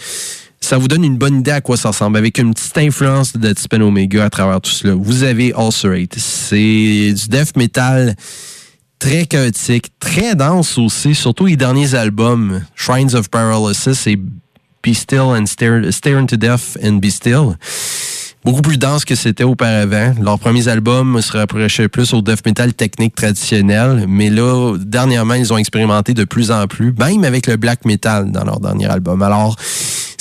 ça 0.64 0.78
vous 0.78 0.88
donne 0.88 1.04
une 1.04 1.18
bonne 1.18 1.40
idée 1.40 1.52
à 1.52 1.62
quoi 1.62 1.76
ça 1.76 1.90
ressemble, 1.90 2.18
avec 2.18 2.38
une 2.38 2.54
petite 2.54 2.78
influence 2.78 3.34
de 3.34 3.40
Deathspin 3.40 3.82
Omega 3.82 4.26
à 4.26 4.30
travers 4.30 4.62
tout 4.62 4.72
cela. 4.72 4.96
Vous 4.96 5.24
avez 5.24 5.54
Ulcerate. 5.58 6.16
C'est 6.18 7.14
du 7.14 7.28
death 7.28 7.58
metal 7.58 8.16
très 8.98 9.26
chaotique, 9.26 9.88
très 10.00 10.36
dense 10.36 10.78
aussi, 10.78 11.16
surtout 11.16 11.48
les 11.48 11.58
derniers 11.58 11.96
albums, 11.96 12.62
Shrines 12.76 13.14
of 13.14 13.30
Paralysis 13.30 14.08
et 14.08 14.16
Be 14.16 14.94
Still 14.94 15.20
and 15.20 15.46
Stare, 15.48 15.92
Stare 15.92 16.18
into 16.18 16.38
Death 16.38 16.78
and 16.82 16.94
Be 16.94 17.10
Still 17.10 17.58
beaucoup 18.46 18.62
plus 18.62 18.78
dense 18.78 19.06
que 19.06 19.16
c'était 19.16 19.44
auparavant. 19.44 20.14
Leurs 20.22 20.40
premiers 20.40 20.68
albums 20.68 21.22
se 21.22 21.38
rapprochaient 21.38 21.88
plus 21.88 22.14
au 22.14 22.22
death 22.22 22.46
metal 22.46 22.74
technique 22.74 23.16
traditionnel, 23.16 24.06
mais 24.08 24.30
là, 24.30 24.76
dernièrement, 24.78 25.36
ils 25.36 25.54
ont 25.54 25.58
expérimenté 25.58 26.14
de 26.14 26.26
plus 26.26 26.52
en 26.52 26.68
plus, 26.68 26.94
même 26.94 27.24
avec 27.24 27.48
le 27.48 27.58
black 27.58 27.86
metal 27.86 28.32
dans 28.32 28.44
leur 28.44 28.60
dernier 28.60 28.88
album. 28.88 29.22
Alors, 29.22 29.56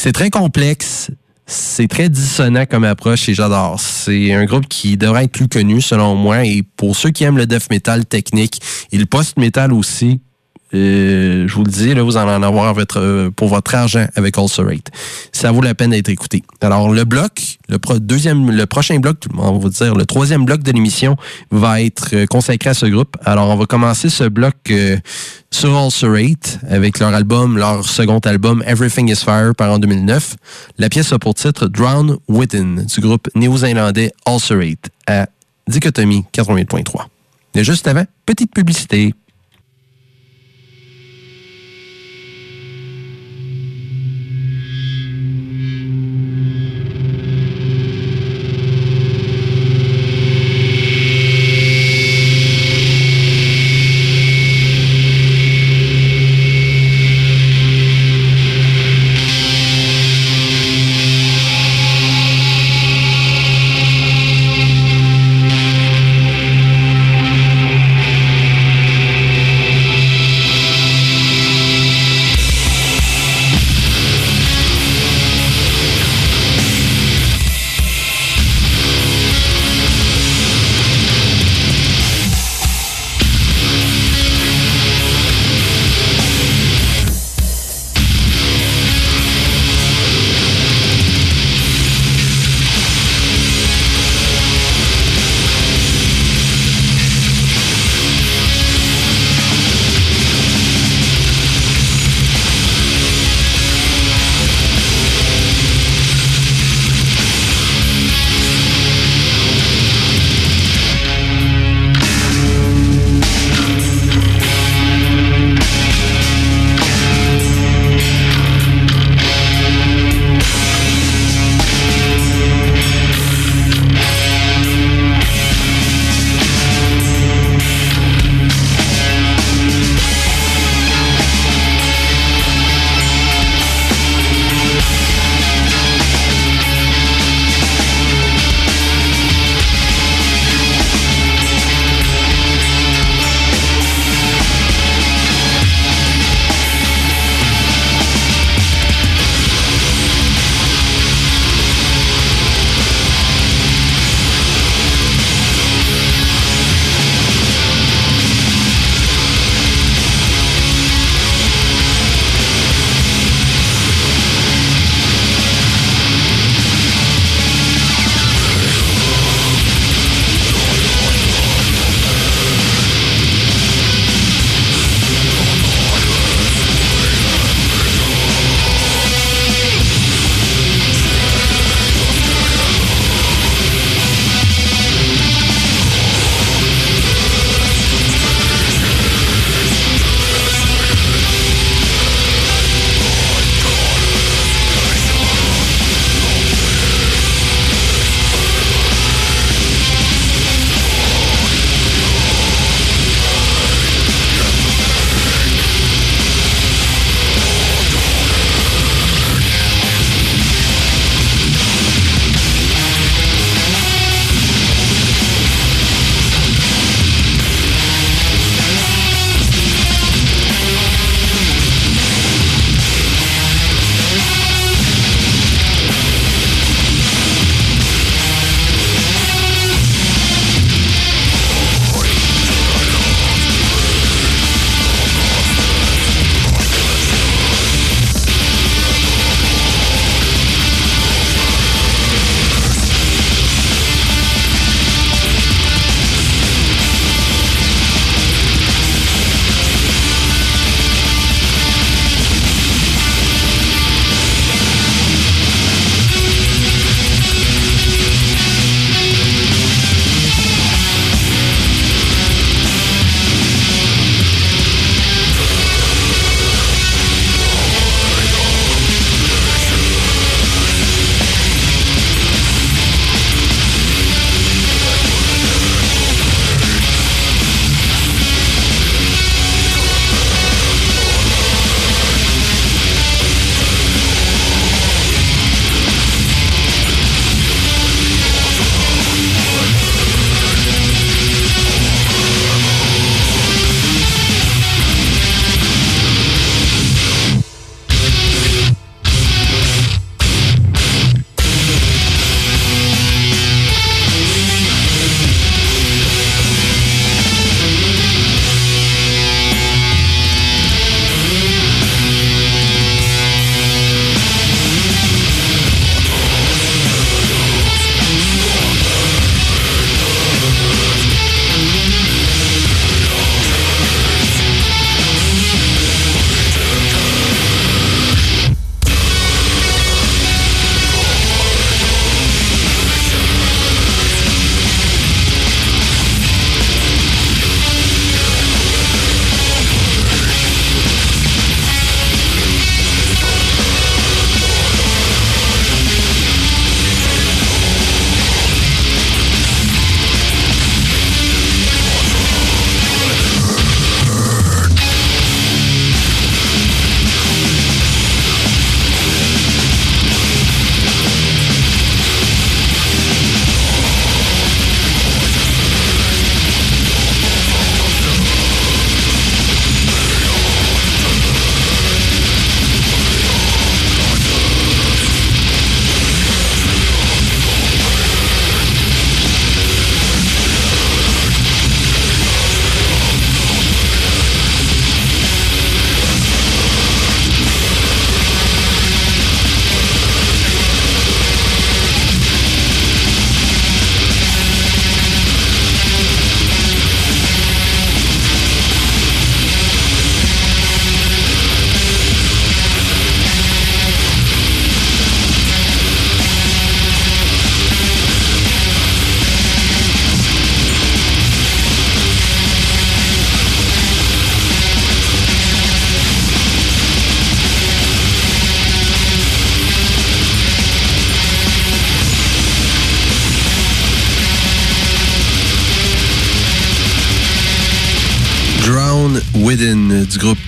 c'est 0.02 0.10
très 0.10 0.30
complexe. 0.30 1.12
C'est 1.46 1.86
très 1.86 2.08
dissonant 2.08 2.66
comme 2.66 2.82
approche 2.82 3.28
et 3.28 3.34
j'adore. 3.34 3.78
C'est 3.78 4.32
un 4.32 4.44
groupe 4.46 4.66
qui 4.66 4.96
devrait 4.96 5.26
être 5.26 5.30
plus 5.30 5.46
connu 5.46 5.80
selon 5.80 6.16
moi 6.16 6.44
et 6.44 6.64
pour 6.64 6.96
ceux 6.96 7.10
qui 7.10 7.22
aiment 7.22 7.36
le 7.36 7.46
death 7.46 7.70
metal 7.70 8.04
technique 8.04 8.60
et 8.90 8.98
le 8.98 9.06
post-metal 9.06 9.72
aussi, 9.72 10.20
euh, 10.74 11.46
je 11.46 11.54
vous 11.54 11.64
le 11.64 11.70
dis, 11.70 11.94
là, 11.94 12.02
vous 12.02 12.16
allez 12.16 12.30
en 12.30 12.42
avoir 12.42 12.72
votre, 12.72 13.30
pour 13.36 13.48
votre 13.48 13.74
argent 13.74 14.06
avec 14.14 14.36
Ulcerate. 14.36 14.90
Ça 15.32 15.52
vaut 15.52 15.60
la 15.60 15.74
peine 15.74 15.90
d'être 15.90 16.08
écouté. 16.08 16.42
Alors, 16.60 16.90
le 16.90 17.04
bloc, 17.04 17.58
le 17.68 17.78
deuxième, 17.98 18.50
le 18.50 18.66
prochain 18.66 18.98
bloc, 18.98 19.16
on 19.36 19.58
va 19.58 19.68
dire, 19.68 19.94
le 19.94 20.06
troisième 20.06 20.44
bloc 20.44 20.62
de 20.62 20.72
l'émission 20.72 21.16
va 21.50 21.82
être 21.82 22.10
euh, 22.14 22.26
consacré 22.26 22.70
à 22.70 22.74
ce 22.74 22.86
groupe. 22.86 23.16
Alors, 23.24 23.50
on 23.50 23.56
va 23.56 23.66
commencer 23.66 24.08
ce 24.08 24.24
bloc 24.24 24.54
euh, 24.70 24.96
sur 25.50 25.70
Ulcerate 25.70 26.58
avec 26.68 26.98
leur 26.98 27.12
album, 27.12 27.58
leur 27.58 27.84
second 27.84 28.20
album, 28.20 28.64
Everything 28.66 29.10
is 29.10 29.16
Fire, 29.16 29.54
par 29.54 29.70
en 29.70 29.78
2009. 29.78 30.36
La 30.78 30.88
pièce 30.88 31.12
a 31.12 31.18
pour 31.18 31.34
titre 31.34 31.66
Drown 31.66 32.16
Within 32.28 32.84
du 32.84 33.00
groupe 33.00 33.28
néo-zélandais 33.34 34.12
Ulcerate 34.26 34.88
à 35.06 35.26
Dichotomie 35.68 36.24
88.3. 36.32 37.04
Et 37.54 37.64
juste 37.64 37.86
avant, 37.86 38.04
petite 38.24 38.54
publicité. 38.54 39.14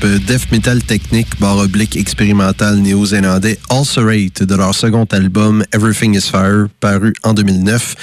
Groupe 0.05 0.25
Death 0.27 0.51
Metal 0.51 0.83
Technique 0.83 1.39
barre 1.41 1.59
oblique 1.59 1.97
expérimental 1.97 2.77
néo-zélandais 2.79 3.59
Ulcerate 3.71 4.43
de 4.43 4.55
leur 4.55 4.75
second 4.75 5.07
album 5.11 5.65
Everything 5.73 6.17
is 6.17 6.29
Fire 6.31 6.67
paru 6.81 7.13
en 7.23 7.33
2009 7.33 7.95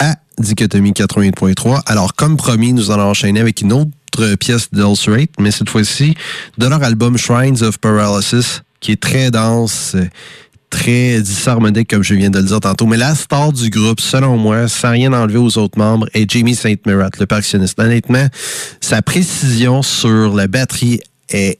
à 0.00 0.16
Dichotomie 0.38 0.92
88.3. 0.92 1.82
Alors 1.86 2.14
comme 2.14 2.36
promis, 2.36 2.72
nous 2.72 2.90
allons 2.90 3.10
enchaîner 3.10 3.40
avec 3.40 3.62
une 3.62 3.72
autre 3.72 4.34
pièce 4.38 4.68
d'Ulcerate, 4.72 5.30
mais 5.38 5.50
cette 5.50 5.70
fois-ci 5.70 6.14
de 6.58 6.66
leur 6.66 6.82
album 6.82 7.16
Shrines 7.16 7.62
of 7.62 7.78
Paralysis 7.78 8.62
qui 8.80 8.92
est 8.92 9.00
très 9.00 9.30
dense, 9.30 9.96
très 10.70 11.20
disharmonique, 11.20 11.90
comme 11.90 12.02
je 12.02 12.14
viens 12.14 12.30
de 12.30 12.38
le 12.38 12.44
dire 12.44 12.60
tantôt. 12.60 12.86
Mais 12.86 12.96
la 12.96 13.14
star 13.14 13.52
du 13.52 13.70
groupe, 13.70 14.00
selon 14.00 14.36
moi, 14.38 14.68
sans 14.68 14.92
rien 14.92 15.12
enlever 15.12 15.38
aux 15.38 15.58
autres 15.58 15.78
membres, 15.78 16.08
est 16.14 16.30
Jamie 16.30 16.54
St. 16.54 16.86
Merat, 16.86 17.10
le 17.18 17.26
percussionniste. 17.26 17.78
Honnêtement, 17.78 18.26
sa 18.80 19.02
précision 19.02 19.82
sur 19.82 20.34
la 20.34 20.46
batterie 20.46 21.00
est 21.30 21.58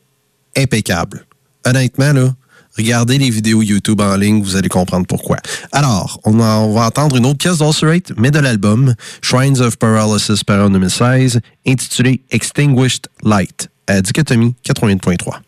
impeccable. 0.57 1.27
Honnêtement, 1.67 2.13
là, 2.13 2.35
regardez 2.77 3.19
les 3.19 3.31
vidéos 3.31 3.63
YouTube 3.63 4.01
en 4.01 4.17
ligne, 4.17 4.43
vous 4.43 4.57
allez 4.57 4.69
comprendre 4.69 5.07
pourquoi. 5.07 5.37
Alors, 5.73 6.21
on, 6.25 6.33
va 6.33 6.87
entendre 6.87 7.17
une 7.17 7.27
autre 7.27 7.39
pièce 7.39 7.59
d'Ulcerate, 7.59 8.13
mais 8.17 8.31
de 8.31 8.39
l'album 8.39 8.95
Shrines 9.23 9.61
of 9.61 9.77
Paralysis 9.77 10.45
par 10.45 10.65
en 10.65 10.71
2016, 10.71 11.41
intitulé 11.67 12.23
Extinguished 12.31 13.07
Light, 13.23 13.69
à 13.87 14.01
Dichotomie 14.01 14.55
81.3. 14.65 15.41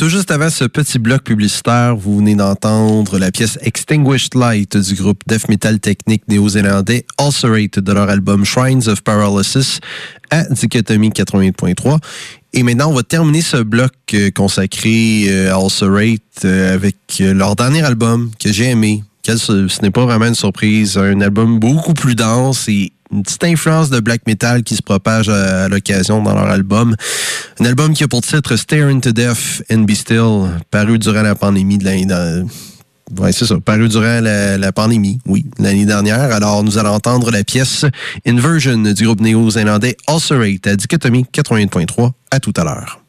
tout 0.00 0.08
juste 0.08 0.30
avant 0.30 0.48
ce 0.48 0.64
petit 0.64 0.98
bloc 0.98 1.24
publicitaire, 1.24 1.94
vous 1.94 2.16
venez 2.16 2.34
d'entendre 2.34 3.18
la 3.18 3.30
pièce 3.30 3.58
Extinguished 3.60 4.34
Light 4.34 4.74
du 4.74 4.94
groupe 4.94 5.22
death 5.26 5.46
metal 5.50 5.78
technique 5.78 6.22
néo-zélandais 6.26 7.04
Ulcerate 7.20 7.78
de 7.80 7.92
leur 7.92 8.08
album 8.08 8.46
Shrines 8.46 8.88
of 8.88 9.02
Paralysis 9.02 9.78
à 10.30 10.44
Dichotomie 10.44 11.10
88.3. 11.10 11.98
Et 12.54 12.62
maintenant, 12.62 12.88
on 12.88 12.94
va 12.94 13.02
terminer 13.02 13.42
ce 13.42 13.58
bloc 13.58 13.92
euh, 14.14 14.30
consacré 14.30 15.24
euh, 15.28 15.54
à 15.54 15.62
Ulcerate 15.62 16.46
avec 16.46 16.96
leur 17.18 17.54
dernier 17.54 17.82
album 17.82 18.30
que 18.42 18.50
j'ai 18.50 18.70
aimé. 18.70 19.04
Ce 19.22 19.82
n'est 19.82 19.90
pas 19.90 20.06
vraiment 20.06 20.28
une 20.28 20.34
surprise, 20.34 20.96
un 20.96 21.20
album 21.20 21.58
beaucoup 21.58 21.92
plus 21.92 22.14
dense 22.14 22.70
et 22.70 22.90
une 23.12 23.22
petite 23.22 23.44
influence 23.44 23.90
de 23.90 24.00
black 24.00 24.26
metal 24.26 24.62
qui 24.62 24.76
se 24.76 24.82
propage 24.82 25.28
à, 25.28 25.68
l'occasion 25.68 26.22
dans 26.22 26.34
leur 26.34 26.46
album. 26.46 26.94
Un 27.58 27.64
album 27.64 27.92
qui 27.92 28.04
a 28.04 28.08
pour 28.08 28.22
titre 28.22 28.56
Stare 28.56 28.88
into 28.88 29.12
Death 29.12 29.62
and 29.70 29.80
Be 29.80 29.94
Still, 29.94 30.48
paru 30.70 30.98
durant 30.98 31.22
la 31.22 31.34
pandémie 31.34 31.78
de 31.78 31.84
l'année 31.84 32.06
Ouais, 33.18 33.32
c'est 33.32 33.44
ça, 33.44 33.58
paru 33.58 33.88
durant 33.88 34.20
la, 34.20 34.72
pandémie, 34.72 35.18
oui, 35.26 35.44
l'année 35.58 35.84
dernière. 35.84 36.32
Alors, 36.32 36.62
nous 36.62 36.78
allons 36.78 36.90
entendre 36.90 37.32
la 37.32 37.42
pièce 37.42 37.84
Inversion 38.24 38.78
du 38.78 39.04
groupe 39.04 39.20
néo-zélandais 39.20 39.96
Ulcerate 40.08 40.66
à 40.68 40.76
Dichotomie 40.76 41.26
88.3. 41.32 42.12
À 42.30 42.38
tout 42.38 42.54
à 42.56 42.62
l'heure. 42.62 43.00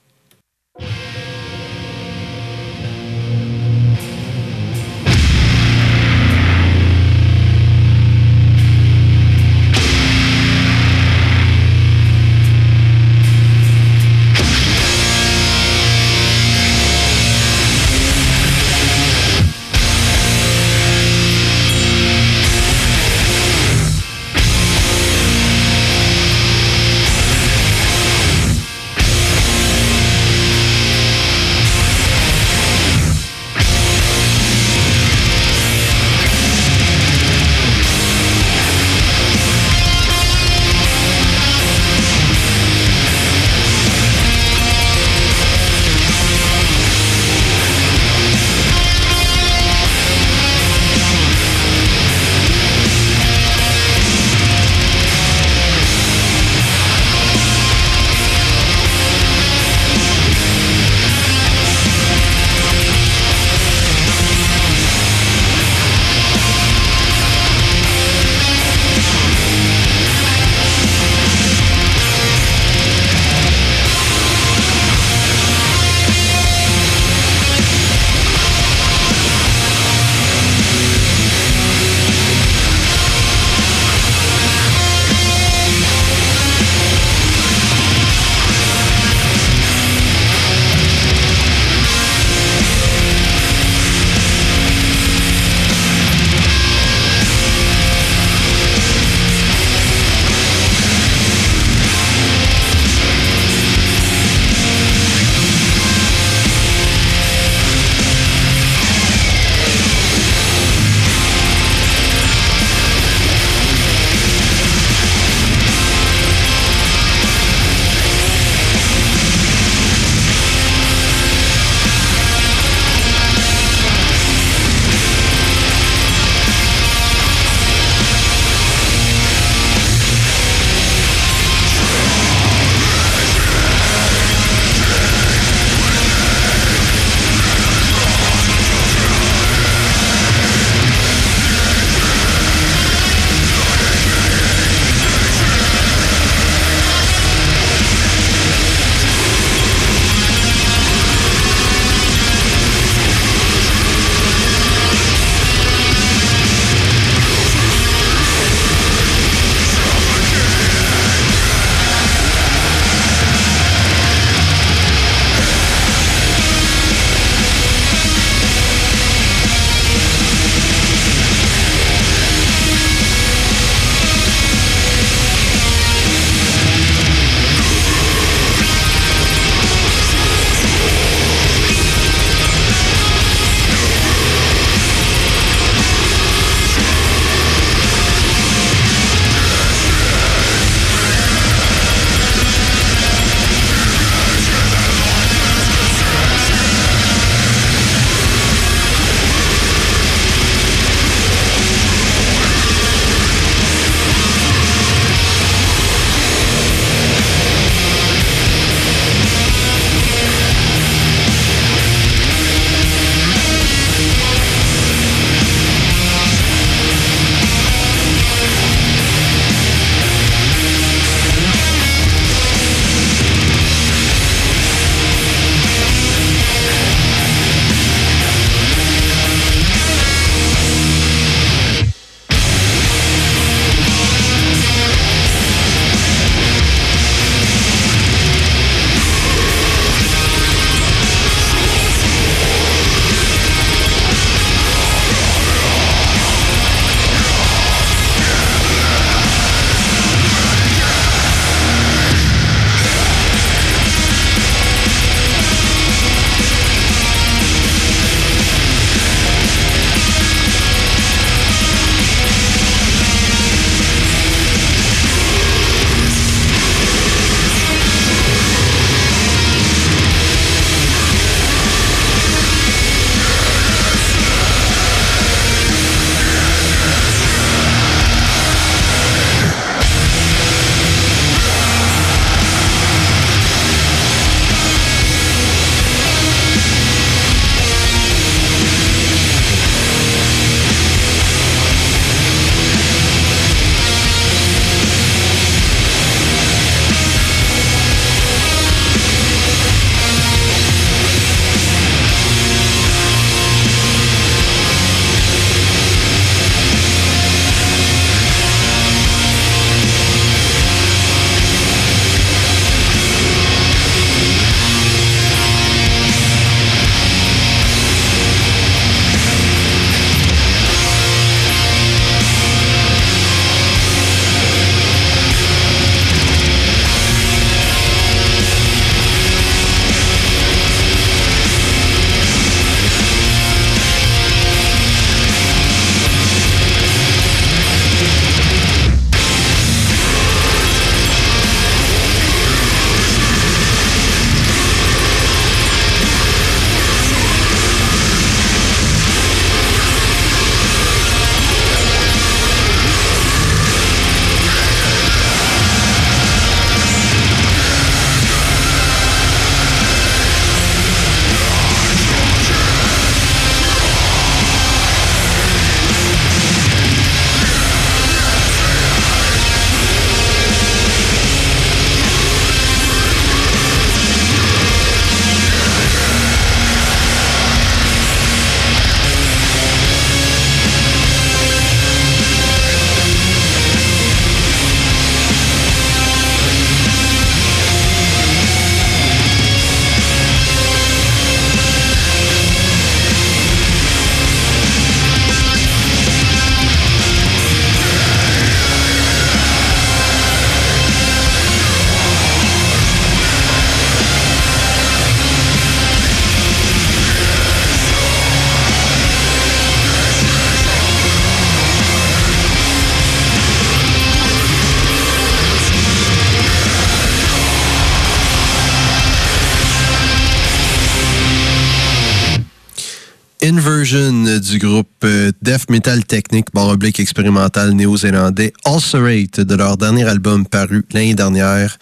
Death 425.51 425.69
Metal 425.69 426.05
Technique, 426.05 426.53
barre 426.53 426.69
oblique 426.69 427.01
expérimental 427.01 427.71
néo-zélandais 427.71 428.53
Ulcerate 428.65 429.41
de 429.41 429.55
leur 429.55 429.75
dernier 429.75 430.07
album 430.07 430.45
paru 430.45 430.85
l'année 430.93 431.13
dernière 431.13 431.77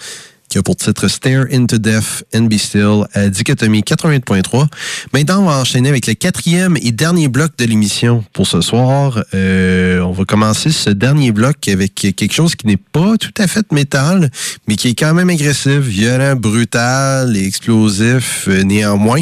qui 0.50 0.58
a 0.58 0.64
pour 0.64 0.76
titre 0.76 1.08
Stare 1.08 1.46
into 1.52 1.78
Death 1.78 2.24
and 2.36 2.44
Be 2.44 2.58
Still 2.58 3.06
à 3.14 3.30
Dichotomie 3.30 3.82
88.3. 3.82 4.68
Maintenant, 5.14 5.44
on 5.44 5.46
va 5.46 5.58
enchaîner 5.58 5.90
avec 5.90 6.08
le 6.08 6.16
quatrième 6.16 6.78
et 6.82 6.92
dernier 6.92 7.28
bloc 7.28 7.52
de 7.58 7.66
l'émission 7.66 8.26
pour 8.34 8.48
ce 8.48 8.62
soir. 8.62 9.24
Euh, 9.34 10.00
on 10.02 10.12
va 10.12 10.26
commencer 10.26 10.72
ce 10.72 10.90
dernier 10.90 11.32
bloc 11.32 11.68
avec 11.68 11.94
quelque 11.94 12.34
chose 12.34 12.56
qui 12.56 12.68
n'est 12.68 12.78
pas 12.78 13.18
tout 13.18 13.34
à 13.38 13.48
fait 13.48 13.72
métal, 13.72 14.32
mais 14.68 14.76
qui 14.76 14.90
est 14.90 14.96
quand 14.96 15.14
même 15.14 15.30
agressif, 15.30 15.80
violent, 15.80 16.36
brutal 16.36 17.38
et 17.38 17.46
explosif 17.46 18.48
euh, 18.48 18.64
néanmoins. 18.64 19.22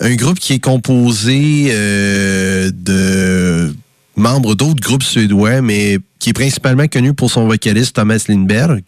Un 0.00 0.14
groupe 0.16 0.38
qui 0.38 0.54
est 0.54 0.58
composé 0.58 1.68
euh, 1.70 2.70
de 2.74 3.74
membre 4.16 4.54
d'autres 4.54 4.80
groupes 4.80 5.02
suédois, 5.02 5.60
mais 5.60 5.98
qui 6.18 6.30
est 6.30 6.32
principalement 6.32 6.88
connu 6.88 7.14
pour 7.14 7.30
son 7.30 7.46
vocaliste 7.46 7.94
Thomas 7.94 8.24
Lindberg, 8.28 8.82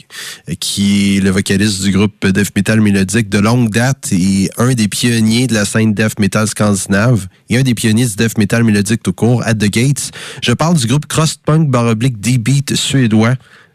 qui 0.59 1.17
est 1.17 1.21
le 1.21 1.31
vocaliste 1.31 1.83
du 1.83 1.93
groupe 1.93 2.27
death 2.27 2.55
metal 2.57 2.81
mélodique 2.81 3.29
de 3.29 3.39
longue 3.39 3.71
date 3.71 4.09
et 4.13 4.51
un 4.57 4.75
des 4.75 4.89
pionniers 4.89 5.47
de 5.47 5.55
la 5.55 5.65
scène 5.65 5.95
death 5.95 6.19
metal 6.19 6.49
scandinave 6.49 7.29
et 7.51 7.59
un 7.59 7.63
des 7.63 7.75
pionniers 7.75 8.07
du 8.07 8.17
death 8.17 8.39
metal 8.39 8.65
mélodique 8.65 9.03
tout 9.03 9.13
court, 9.13 9.43
At 9.47 9.55
the 9.55 9.71
Gates. 9.71 10.11
Je 10.43 10.53
parle 10.53 10.77
du 10.77 10.87
groupe 10.87 11.07
crosspunk 11.07 11.71
baroblique 11.71 12.19
D-Beat 12.21 12.75
suédois. 12.75 13.35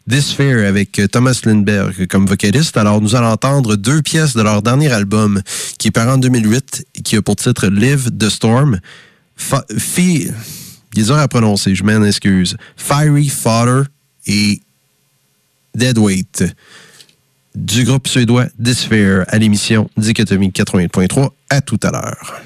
This 0.10 0.34
Fear 0.34 0.68
avec 0.68 1.00
Thomas 1.10 1.40
Lindberg 1.46 2.08
comme 2.08 2.26
vocaliste. 2.26 2.76
Alors, 2.76 3.00
nous 3.00 3.16
allons 3.16 3.30
entendre 3.30 3.78
deux 3.78 4.02
pièces 4.02 4.34
de 4.36 4.42
leur 4.42 4.62
dernier 4.62 4.92
album 4.92 5.42
qui 5.78 5.88
est 5.88 5.92
paru 5.92 6.10
en 6.10 6.18
2008 6.18 6.86
et 6.96 7.02
qui 7.02 7.16
a 7.16 7.22
pour 7.22 7.38
titre 7.38 7.68
Live 7.68 8.10
the 8.18 8.28
Storm. 8.28 8.80
Il 10.96 11.12
à 11.12 11.28
prononcer, 11.28 11.76
je 11.76 11.84
m'en 11.84 12.04
excuse. 12.04 12.58
Fiery 12.76 13.30
Fodder 13.30 13.84
et 14.28 14.62
Deadweight 15.76 16.44
du 17.56 17.84
groupe 17.84 18.08
suédois 18.08 18.48
Disphere 18.58 19.26
à 19.28 19.38
l'émission 19.38 19.90
Dichotomie 19.98 20.50
88.3. 20.50 21.30
À 21.50 21.62
tout 21.62 21.80
à 21.84 21.92
l'heure. 21.92 22.42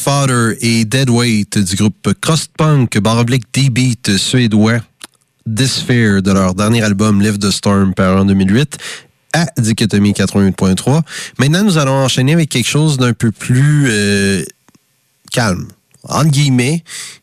Father 0.00 0.56
et 0.62 0.86
Deadweight 0.86 1.58
du 1.58 1.76
groupe 1.76 2.14
Crosspunk 2.22 2.98
Baroblique 3.00 3.44
D-Beat 3.52 4.16
suédois 4.16 4.78
Dysphere 5.44 6.22
de 6.22 6.32
leur 6.32 6.54
dernier 6.54 6.80
album 6.82 7.20
Live 7.20 7.38
the 7.38 7.50
Storm 7.50 7.92
par 7.92 8.16
en 8.16 8.24
2008 8.24 8.78
à 9.34 9.46
Dichotomie 9.58 10.12
88.3. 10.12 11.02
Maintenant, 11.38 11.64
nous 11.64 11.76
allons 11.76 11.92
enchaîner 11.92 12.32
avec 12.32 12.48
quelque 12.48 12.66
chose 12.66 12.96
d'un 12.96 13.12
peu 13.12 13.30
plus 13.30 13.88
euh, 13.88 14.42
calme. 15.30 15.68
Entre 16.04 16.30
guillemets, 16.30 16.82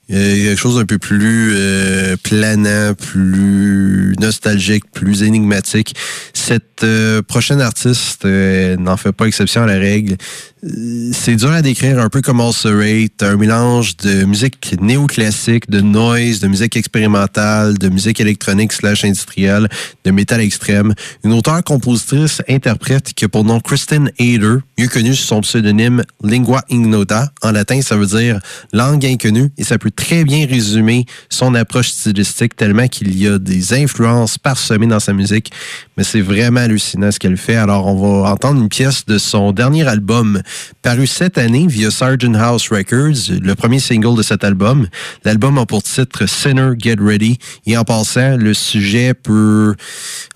quelque 0.09 0.55
chose 0.55 0.77
d'un 0.77 0.85
peu 0.85 0.97
plus 0.97 1.53
euh, 1.55 2.15
planant, 2.23 2.93
plus 2.93 4.15
nostalgique, 4.19 4.83
plus 4.91 5.23
énigmatique. 5.23 5.95
Cette 6.33 6.83
euh, 6.83 7.21
prochaine 7.21 7.61
artiste 7.61 8.25
euh, 8.25 8.77
n'en 8.77 8.97
fait 8.97 9.11
pas 9.11 9.25
exception 9.25 9.63
à 9.63 9.65
la 9.65 9.79
règle. 9.79 10.15
Euh, 10.63 11.11
C'est 11.13 11.35
dur 11.35 11.51
à 11.51 11.61
décrire, 11.61 11.99
un 11.99 12.09
peu 12.09 12.21
comme 12.21 12.39
Rate, 12.39 13.21
un 13.21 13.35
mélange 13.35 13.97
de 13.97 14.23
musique 14.23 14.75
néoclassique, 14.79 15.69
de 15.69 15.81
noise, 15.81 16.39
de 16.39 16.47
musique 16.47 16.77
expérimentale, 16.77 17.77
de 17.77 17.89
musique 17.89 18.19
électronique 18.19 18.73
slash 18.73 19.05
industrielle, 19.05 19.67
de 20.03 20.11
métal 20.11 20.41
extrême. 20.41 20.93
Une 21.23 21.33
auteure-compositrice 21.33 22.41
interprète 22.47 23.13
qui 23.13 23.25
a 23.25 23.29
pour 23.29 23.43
nom 23.43 23.59
Kristen 23.59 24.11
Hader, 24.19 24.57
mieux 24.77 24.87
connue 24.87 25.15
sous 25.15 25.25
son 25.25 25.41
pseudonyme 25.41 26.03
Lingua 26.23 26.63
Ignota. 26.69 27.31
En 27.41 27.51
latin, 27.51 27.81
ça 27.81 27.95
veut 27.97 28.05
dire 28.05 28.39
langue 28.73 29.05
inconnue 29.05 29.49
et 29.57 29.63
ça 29.63 29.77
peut 29.77 29.91
très 29.97 30.23
bien 30.23 30.45
résumer 30.47 31.05
son 31.27 31.55
approche 31.55 31.89
stylistique 31.89 32.55
tellement 32.55 32.87
qu'il 32.87 33.17
y 33.17 33.27
a 33.27 33.37
des 33.39 33.73
influences 33.73 34.37
parsemées 34.37 34.87
dans 34.87 35.01
sa 35.01 35.11
musique. 35.11 35.51
Mais 35.97 36.03
c'est 36.03 36.21
vraiment 36.21 36.61
hallucinant 36.61 37.11
ce 37.11 37.19
qu'elle 37.19 37.35
fait. 37.35 37.55
Alors, 37.55 37.87
on 37.87 38.23
va 38.23 38.31
entendre 38.31 38.61
une 38.61 38.69
pièce 38.69 39.05
de 39.05 39.17
son 39.17 39.51
dernier 39.51 39.85
album 39.87 40.41
paru 40.81 41.07
cette 41.07 41.37
année 41.37 41.65
via 41.67 41.91
Sargent 41.91 42.35
House 42.35 42.69
Records, 42.69 43.41
le 43.41 43.55
premier 43.55 43.79
single 43.79 44.15
de 44.15 44.21
cet 44.21 44.43
album. 44.43 44.87
L'album 45.25 45.57
a 45.57 45.65
pour 45.65 45.83
titre 45.83 46.27
Sinner 46.27 46.71
Get 46.77 46.97
Ready. 47.01 47.39
Et 47.65 47.75
en 47.75 47.83
passant, 47.83 48.37
le 48.37 48.53
sujet 48.53 49.13
peut 49.15 49.75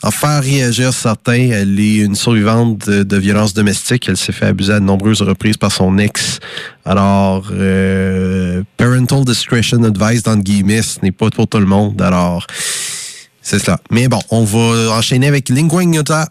en 0.02 0.12
faire 0.12 0.42
réagir 0.42 0.92
certains. 0.92 1.52
Elle 1.52 1.80
est 1.80 1.98
une 1.98 2.16
survivante 2.16 2.90
de, 2.90 3.04
de 3.04 3.18
violences 3.18 3.54
domestiques. 3.54 4.10
Elle 4.10 4.18
s'est 4.18 4.34
fait 4.34 4.48
abuser 4.48 4.74
à 4.74 4.80
de 4.80 4.86
nombreuses 4.86 5.22
reprises 5.22 5.58
par 5.58 5.72
son 5.72 6.00
ex. 6.00 6.40
Alors, 6.86 7.50
euh, 7.52 8.64
parental 8.78 9.24
discretion 9.24 9.84
advice 9.84 10.24
dans 10.24 10.36
le 10.36 10.42
guillemets, 10.42 10.82
ce 10.82 11.00
n'est 11.02 11.12
pas 11.12 11.30
pour 11.30 11.48
tout 11.48 11.60
le 11.60 11.66
monde. 11.66 12.02
Alors, 12.02 12.48
c'est 13.42 13.60
cela. 13.60 13.80
Mais 13.92 14.08
bon, 14.08 14.20
on 14.30 14.44
va 14.44 14.96
enchaîner 14.96 15.28
avec 15.28 15.50
Lingua 15.50 15.84
Ignota 15.84 16.30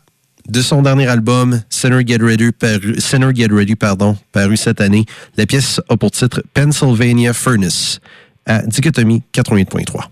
de 0.48 0.62
son 0.62 0.82
dernier 0.82 1.06
album, 1.06 1.60
Sinner 1.70 2.02
Get 2.04 2.18
Ready, 2.20 2.50
paru, 2.52 2.96
Get 3.34 3.48
Ready 3.50 3.76
pardon, 3.76 4.16
paru 4.32 4.56
cette 4.56 4.80
année. 4.80 5.06
La 5.36 5.46
pièce 5.46 5.80
a 5.88 5.96
pour 5.96 6.10
titre 6.10 6.42
Pennsylvania 6.54 7.32
Furnace 7.32 8.00
à 8.46 8.62
Dichotomie 8.62 9.22
88.3. 9.32 10.08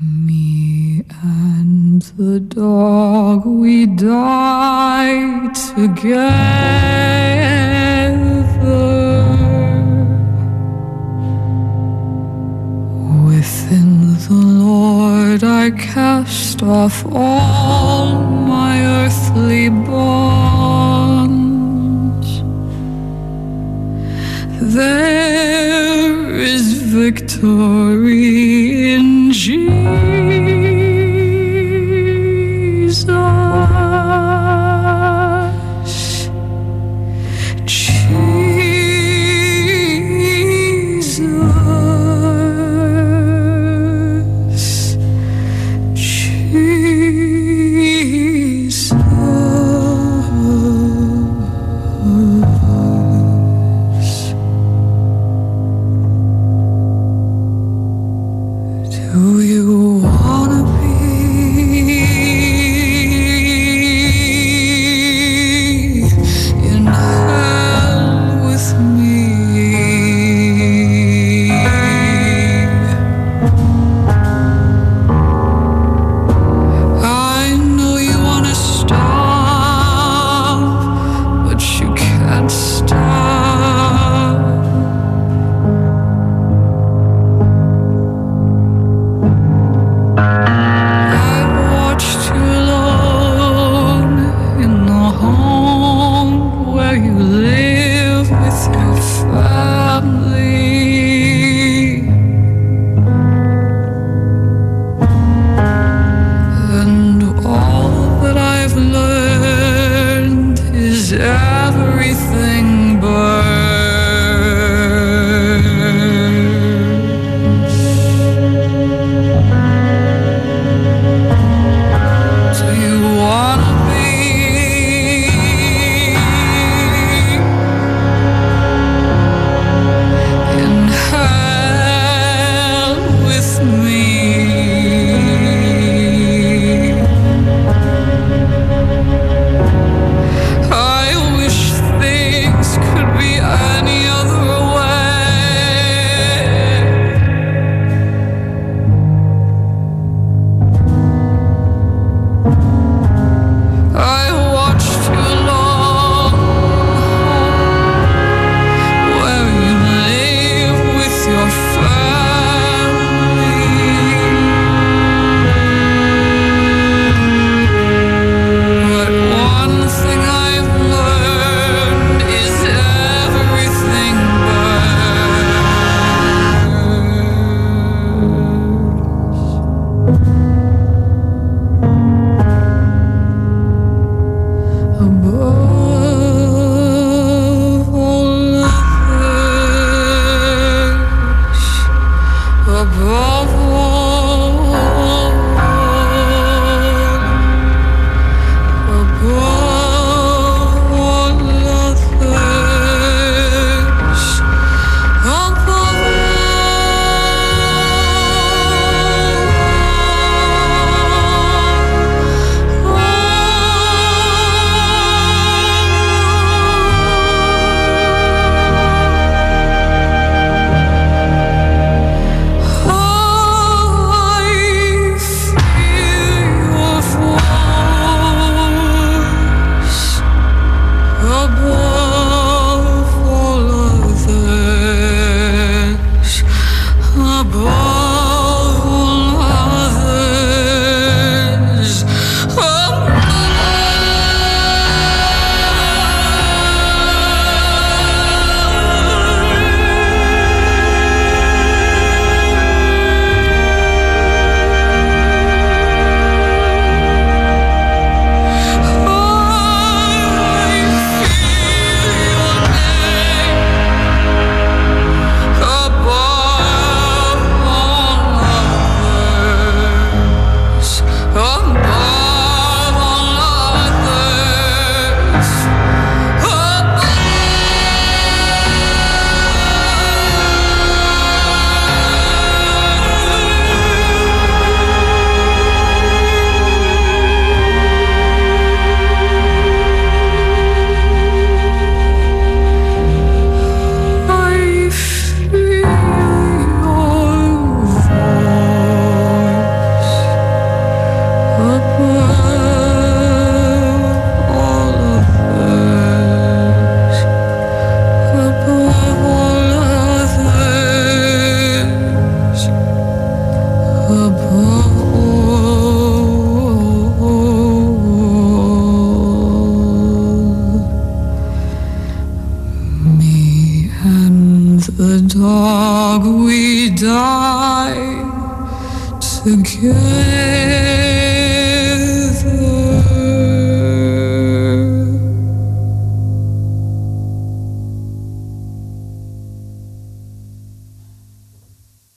Me 0.00 1.04
and 1.22 2.00
the 2.18 2.40
dog, 2.40 3.46
we 3.46 3.86
die 3.86 5.48
together. 5.76 7.73
Within 13.44 14.16
the 14.26 14.40
Lord, 14.64 15.44
I 15.44 15.70
cast 15.70 16.62
off 16.62 17.04
all 17.12 18.22
my 18.48 18.82
earthly 18.82 19.68
bonds. 19.68 20.28
There 24.74 26.30
is 26.30 26.84
victory 26.84 28.94
in 28.94 29.30
Jesus. 29.30 30.63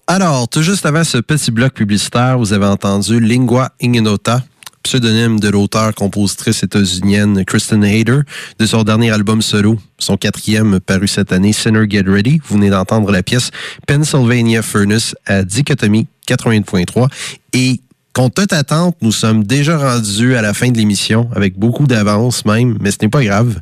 Alors, 0.10 0.48
tout 0.48 0.62
juste 0.62 0.86
avant 0.86 1.04
ce 1.04 1.18
petit 1.18 1.52
bloc 1.52 1.74
publicitaire, 1.74 2.40
vous 2.40 2.54
avez 2.54 2.66
entendu 2.66 3.20
Lingua 3.20 3.72
Ignota, 3.82 4.42
pseudonyme 4.82 5.40
de 5.40 5.50
l'auteur-compositrice 5.50 6.64
états-unienne 6.64 7.44
Kristen 7.44 7.84
Hayder, 7.84 8.22
de 8.58 8.66
son 8.66 8.84
dernier 8.84 9.12
album 9.12 9.42
solo, 9.42 9.78
son 10.00 10.16
quatrième 10.16 10.80
paru 10.80 11.08
cette 11.08 11.34
année, 11.34 11.54
Sinner 11.54 11.86
Get 11.90 12.06
Ready. 12.08 12.40
Vous 12.48 12.56
venez 12.56 12.70
d'entendre 12.70 13.12
la 13.12 13.22
pièce 13.22 13.52
Pennsylvania 13.86 14.62
Furnace 14.62 15.14
à 15.26 15.44
Dichotomie 15.44 16.08
81.3. 16.28 17.08
Et 17.54 17.82
contre 18.14 18.42
toute 18.42 18.54
attente, 18.54 18.98
nous 19.02 19.12
sommes 19.12 19.44
déjà 19.44 19.78
rendus 19.78 20.36
à 20.36 20.42
la 20.42 20.54
fin 20.54 20.70
de 20.70 20.78
l'émission, 20.78 21.30
avec 21.36 21.58
beaucoup 21.58 21.86
d'avance 21.86 22.46
même, 22.46 22.78
mais 22.82 22.92
ce 22.92 22.98
n'est 23.02 23.10
pas 23.10 23.24
grave. 23.24 23.60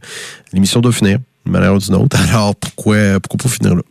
L'émission 0.54 0.80
doit 0.82 0.94
finir, 0.94 1.20
ou 1.48 1.78
d'une 1.78 1.96
autre. 1.96 2.18
Alors, 2.30 2.56
pourquoi, 2.56 3.20
pourquoi 3.20 3.38
pas 3.44 3.50
finir 3.50 3.76
là? 3.76 3.82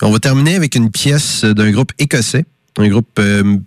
On 0.00 0.10
va 0.10 0.18
terminer 0.18 0.54
avec 0.54 0.74
une 0.74 0.90
pièce 0.90 1.44
d'un 1.44 1.70
groupe 1.70 1.92
écossais, 1.98 2.44
un 2.78 2.88
groupe 2.88 3.18
euh, 3.18 3.58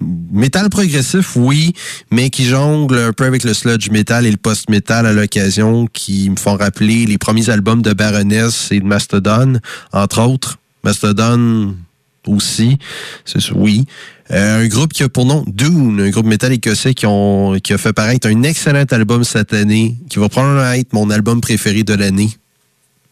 métal 0.00 0.68
progressif, 0.68 1.36
oui, 1.36 1.72
mais 2.10 2.30
qui 2.30 2.44
jongle 2.44 2.98
un 2.98 3.12
peu 3.12 3.24
avec 3.24 3.44
le 3.44 3.54
sludge 3.54 3.90
metal 3.90 4.26
et 4.26 4.30
le 4.30 4.36
post-metal 4.36 5.06
à 5.06 5.12
l'occasion, 5.12 5.86
qui 5.86 6.28
me 6.28 6.36
font 6.36 6.56
rappeler 6.56 7.06
les 7.06 7.18
premiers 7.18 7.50
albums 7.50 7.82
de 7.82 7.92
Baroness 7.92 8.70
et 8.72 8.80
de 8.80 8.84
Mastodon, 8.84 9.60
entre 9.92 10.20
autres. 10.20 10.58
Mastodon 10.84 11.74
aussi, 12.28 12.78
oui. 13.54 13.86
Euh, 14.32 14.64
un 14.64 14.66
groupe 14.66 14.92
qui 14.92 15.04
a 15.04 15.08
pour 15.08 15.24
nom 15.24 15.44
Dune, 15.46 16.00
un 16.00 16.10
groupe 16.10 16.26
métal 16.26 16.52
écossais 16.52 16.94
qui 16.94 17.06
a 17.06 17.78
fait 17.78 17.92
paraître 17.92 18.26
un 18.28 18.42
excellent 18.42 18.84
album 18.90 19.22
cette 19.22 19.52
année, 19.52 19.96
qui 20.10 20.18
va 20.18 20.28
probablement 20.28 20.72
être 20.72 20.92
mon 20.92 21.10
album 21.10 21.40
préféré 21.40 21.84
de 21.84 21.94
l'année. 21.94 22.30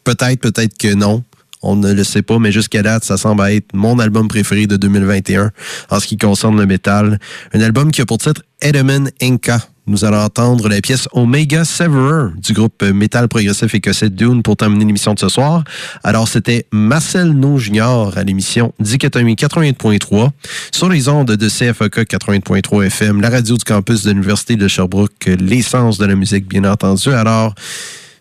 Peut-être, 0.03 0.41
peut-être 0.41 0.77
que 0.77 0.93
non. 0.93 1.23
On 1.67 1.77
ne 1.77 1.95
le 1.95 2.05
sait 2.05 2.21
pas, 2.21 2.39
mais 2.39 2.53
jusqu'à 2.53 2.83
date, 2.83 3.05
ça 3.05 3.17
semble 3.17 3.43
être 3.49 3.73
mon 3.73 3.99
album 3.99 4.29
préféré 4.29 4.67
de 4.67 4.77
2021 4.77 5.51
en 5.89 6.01
ce 6.01 6.07
qui 6.07 6.19
concerne 6.19 6.59
le 6.59 6.67
métal. 6.67 7.19
Un 7.55 7.61
album 7.63 7.91
qui 7.91 8.03
a 8.03 8.07
pour 8.07 8.19
titre 8.19 8.43
Edelman 8.61 9.11
Inca. 9.23 9.67
Nous 9.87 10.05
allons 10.07 10.19
entendre 10.19 10.69
la 10.69 10.81
pièce 10.81 11.09
Omega 11.13 11.65
Severer 11.65 12.31
du 12.39 12.55
groupe 12.55 12.83
métal 12.83 13.29
progressif 13.29 13.75
écossais 13.75 14.09
Dune 14.09 14.43
pour 14.43 14.57
terminer 14.57 14.87
l'émission 14.87 15.13
de 15.13 15.19
ce 15.19 15.29
soir. 15.29 15.63
Alors, 16.03 16.27
c'était 16.27 16.67
Marcel 16.73 17.33
No 17.33 17.59
Junior 17.59 18.17
à 18.17 18.23
l'émission 18.23 18.73
Dichotomie 18.81 19.35
88.3 19.35 20.31
sur 20.73 20.89
les 20.89 21.09
ondes 21.09 21.33
de 21.33 21.49
CFAK 21.49 21.99
80.3 21.99 22.87
FM, 22.87 23.21
la 23.21 23.29
radio 23.29 23.57
du 23.57 23.65
campus 23.65 24.05
de 24.05 24.11
l'Université 24.13 24.57
de 24.57 24.69
Sherbrooke, 24.69 25.31
l'essence 25.39 25.99
de 25.99 26.07
la 26.07 26.15
musique, 26.15 26.49
bien 26.49 26.65
entendu. 26.65 27.11
Alors, 27.11 27.55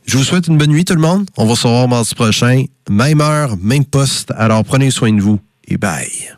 je 0.06 0.18
vous 0.18 0.23
souhaite 0.23 0.48
une 0.48 0.57
bonne 0.57 0.72
nuit, 0.72 0.84
tout 0.84 0.95
le 0.95 1.02
monde. 1.02 1.27
On 1.38 1.45
va 1.45 1.56
se 1.56 1.65
revoir 1.65 1.88
mardi 1.88 2.14
prochain. 2.14 2.65
Même 2.90 3.22
heure, 3.22 3.56
même 3.61 3.85
poste. 3.85 4.34
Alors, 4.35 4.65
prenez 4.65 4.91
soin 4.91 5.14
de 5.14 5.22
vous 5.22 5.40
et 5.68 5.77
bye. 5.77 6.34